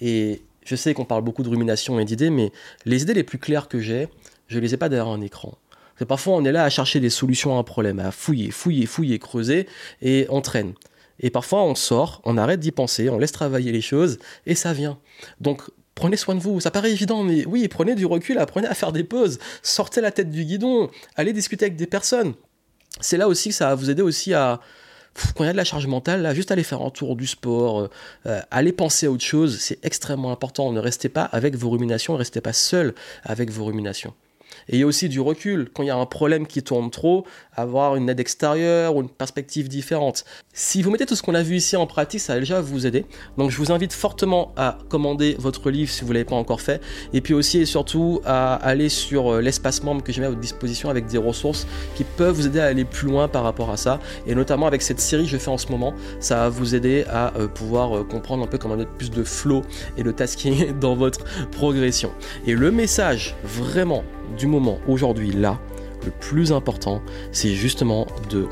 et 0.00 0.42
je 0.64 0.74
sais 0.74 0.94
qu'on 0.94 1.04
parle 1.04 1.22
beaucoup 1.22 1.44
de 1.44 1.48
rumination 1.48 2.00
et 2.00 2.04
d'idées, 2.04 2.30
mais 2.30 2.50
les 2.84 3.02
idées 3.02 3.14
les 3.14 3.22
plus 3.22 3.38
claires 3.38 3.68
que 3.68 3.78
j'ai, 3.78 4.08
je 4.48 4.58
les 4.58 4.74
ai 4.74 4.76
pas 4.76 4.88
derrière 4.88 5.12
un 5.12 5.20
écran. 5.20 5.56
parfois 6.08 6.34
on 6.34 6.44
est 6.44 6.52
là 6.52 6.64
à 6.64 6.70
chercher 6.70 6.98
des 6.98 7.10
solutions 7.10 7.56
à 7.56 7.60
un 7.60 7.62
problème, 7.62 8.00
à 8.00 8.10
fouiller, 8.10 8.50
fouiller, 8.50 8.86
fouiller, 8.86 9.20
creuser, 9.20 9.68
et 10.02 10.26
on 10.28 10.40
traîne. 10.40 10.74
Et 11.20 11.30
parfois, 11.30 11.62
on 11.64 11.74
sort, 11.74 12.20
on 12.24 12.36
arrête 12.36 12.60
d'y 12.60 12.72
penser, 12.72 13.08
on 13.08 13.18
laisse 13.18 13.32
travailler 13.32 13.72
les 13.72 13.80
choses, 13.80 14.18
et 14.44 14.54
ça 14.54 14.72
vient. 14.72 14.98
Donc, 15.40 15.62
prenez 15.94 16.16
soin 16.16 16.34
de 16.34 16.40
vous. 16.40 16.60
Ça 16.60 16.70
paraît 16.70 16.92
évident, 16.92 17.22
mais 17.22 17.44
oui, 17.46 17.66
prenez 17.68 17.94
du 17.94 18.06
recul, 18.06 18.38
apprenez 18.38 18.68
à 18.68 18.74
faire 18.74 18.92
des 18.92 19.04
pauses, 19.04 19.38
sortez 19.62 20.00
la 20.00 20.12
tête 20.12 20.30
du 20.30 20.44
guidon, 20.44 20.90
allez 21.16 21.32
discuter 21.32 21.64
avec 21.64 21.76
des 21.76 21.86
personnes. 21.86 22.34
C'est 23.00 23.16
là 23.16 23.28
aussi 23.28 23.50
que 23.50 23.54
ça 23.54 23.68
va 23.68 23.74
vous 23.74 23.90
aider 23.90 24.02
aussi 24.02 24.32
à, 24.32 24.60
quand 25.34 25.44
il 25.44 25.46
y 25.46 25.50
a 25.50 25.52
de 25.52 25.56
la 25.56 25.64
charge 25.64 25.86
mentale, 25.86 26.22
là, 26.22 26.34
juste 26.34 26.50
aller 26.50 26.62
faire 26.62 26.82
un 26.82 26.90
tour 26.90 27.16
du 27.16 27.26
sport, 27.26 27.80
euh, 27.80 27.90
euh, 28.26 28.40
aller 28.50 28.72
penser 28.72 29.06
à 29.06 29.10
autre 29.10 29.24
chose, 29.24 29.58
c'est 29.58 29.84
extrêmement 29.84 30.32
important. 30.32 30.72
Ne 30.72 30.80
restez 30.80 31.08
pas 31.08 31.24
avec 31.24 31.56
vos 31.56 31.70
ruminations, 31.70 32.14
ne 32.14 32.18
restez 32.18 32.40
pas 32.40 32.52
seul 32.52 32.94
avec 33.24 33.50
vos 33.50 33.64
ruminations. 33.64 34.14
Et 34.68 34.76
il 34.76 34.80
y 34.80 34.82
a 34.82 34.86
aussi 34.86 35.08
du 35.08 35.20
recul. 35.20 35.68
Quand 35.72 35.82
il 35.82 35.86
y 35.86 35.90
a 35.90 35.96
un 35.96 36.06
problème 36.06 36.46
qui 36.46 36.62
tourne 36.62 36.90
trop, 36.90 37.24
avoir 37.52 37.96
une 37.96 38.08
aide 38.08 38.20
extérieure 38.20 38.96
ou 38.96 39.02
une 39.02 39.08
perspective 39.08 39.68
différente. 39.68 40.24
Si 40.52 40.82
vous 40.82 40.90
mettez 40.90 41.06
tout 41.06 41.16
ce 41.16 41.22
qu'on 41.22 41.34
a 41.34 41.42
vu 41.42 41.56
ici 41.56 41.76
en 41.76 41.86
pratique, 41.86 42.20
ça 42.20 42.34
va 42.34 42.40
déjà 42.40 42.60
vous 42.60 42.86
aider. 42.86 43.06
Donc 43.38 43.50
je 43.50 43.58
vous 43.58 43.72
invite 43.72 43.92
fortement 43.92 44.52
à 44.56 44.78
commander 44.88 45.36
votre 45.38 45.70
livre 45.70 45.90
si 45.90 46.02
vous 46.02 46.08
ne 46.08 46.14
l'avez 46.14 46.24
pas 46.24 46.36
encore 46.36 46.60
fait. 46.60 46.80
Et 47.12 47.20
puis 47.20 47.34
aussi 47.34 47.58
et 47.58 47.66
surtout 47.66 48.20
à 48.24 48.54
aller 48.54 48.88
sur 48.88 49.34
euh, 49.34 49.40
l'espace 49.40 49.82
membre 49.82 50.02
que 50.02 50.12
j'ai 50.12 50.20
mis 50.20 50.26
à 50.26 50.30
votre 50.30 50.40
disposition 50.40 50.90
avec 50.90 51.06
des 51.06 51.18
ressources 51.18 51.66
qui 51.94 52.04
peuvent 52.04 52.34
vous 52.34 52.46
aider 52.46 52.60
à 52.60 52.66
aller 52.66 52.84
plus 52.84 53.08
loin 53.08 53.28
par 53.28 53.44
rapport 53.44 53.70
à 53.70 53.76
ça. 53.76 54.00
Et 54.26 54.34
notamment 54.34 54.66
avec 54.66 54.82
cette 54.82 55.00
série 55.00 55.24
que 55.24 55.30
je 55.30 55.38
fais 55.38 55.50
en 55.50 55.58
ce 55.58 55.68
moment, 55.70 55.94
ça 56.20 56.36
va 56.36 56.48
vous 56.48 56.74
aider 56.74 57.04
à 57.08 57.34
euh, 57.36 57.48
pouvoir 57.48 57.96
euh, 57.96 58.04
comprendre 58.04 58.44
un 58.44 58.46
peu 58.46 58.58
comment 58.58 58.76
mettre 58.76 58.92
plus 58.92 59.10
de 59.10 59.22
flow 59.22 59.62
et 59.96 60.02
de 60.02 60.10
tasking 60.10 60.78
dans 60.80 60.94
votre 60.94 61.24
progression. 61.50 62.10
Et 62.46 62.54
le 62.54 62.70
message 62.70 63.34
vraiment 63.44 64.02
du 64.36 64.46
moment 64.46 64.78
aujourd'hui 64.88 65.32
là, 65.32 65.58
le 66.04 66.10
plus 66.10 66.52
important, 66.52 67.02
c'est 67.32 67.54
justement 67.54 68.06
de 68.30 68.46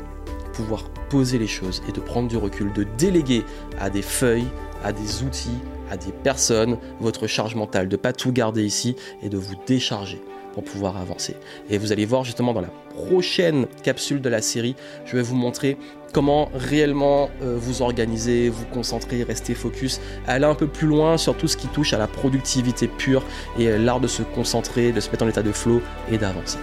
pouvoir 0.53 0.89
poser 1.09 1.37
les 1.37 1.47
choses 1.47 1.81
et 1.87 1.91
de 1.91 1.99
prendre 1.99 2.27
du 2.27 2.37
recul, 2.37 2.71
de 2.73 2.85
déléguer 2.97 3.43
à 3.79 3.89
des 3.89 4.01
feuilles, 4.01 4.47
à 4.83 4.91
des 4.91 5.23
outils, 5.23 5.57
à 5.89 5.97
des 5.97 6.11
personnes 6.11 6.77
votre 6.99 7.27
charge 7.27 7.55
mentale, 7.55 7.87
de 7.87 7.95
pas 7.95 8.13
tout 8.13 8.31
garder 8.31 8.63
ici 8.63 8.95
et 9.21 9.29
de 9.29 9.37
vous 9.37 9.55
décharger 9.67 10.21
pour 10.53 10.63
pouvoir 10.63 10.97
avancer. 10.97 11.35
Et 11.69 11.77
vous 11.77 11.91
allez 11.91 12.05
voir 12.05 12.23
justement 12.23 12.53
dans 12.53 12.61
la 12.61 12.71
prochaine 12.95 13.67
capsule 13.83 14.21
de 14.21 14.29
la 14.29 14.41
série, 14.41 14.75
je 15.05 15.17
vais 15.17 15.21
vous 15.21 15.35
montrer 15.35 15.77
comment 16.15 16.49
réellement 16.53 17.29
euh, 17.41 17.57
vous 17.59 17.81
organiser, 17.81 18.47
vous 18.47 18.63
concentrer, 18.67 19.23
rester 19.23 19.53
focus, 19.53 19.99
aller 20.27 20.45
un 20.45 20.55
peu 20.55 20.65
plus 20.65 20.87
loin 20.87 21.17
sur 21.17 21.35
tout 21.35 21.49
ce 21.49 21.57
qui 21.57 21.67
touche 21.67 21.91
à 21.91 21.97
la 21.97 22.07
productivité 22.07 22.87
pure 22.87 23.21
et 23.59 23.67
euh, 23.67 23.77
l'art 23.77 23.99
de 23.99 24.07
se 24.07 24.23
concentrer, 24.23 24.93
de 24.93 25.01
se 25.01 25.11
mettre 25.11 25.25
en 25.25 25.27
état 25.27 25.43
de 25.43 25.51
flow 25.51 25.81
et 26.09 26.17
d'avancer. 26.17 26.57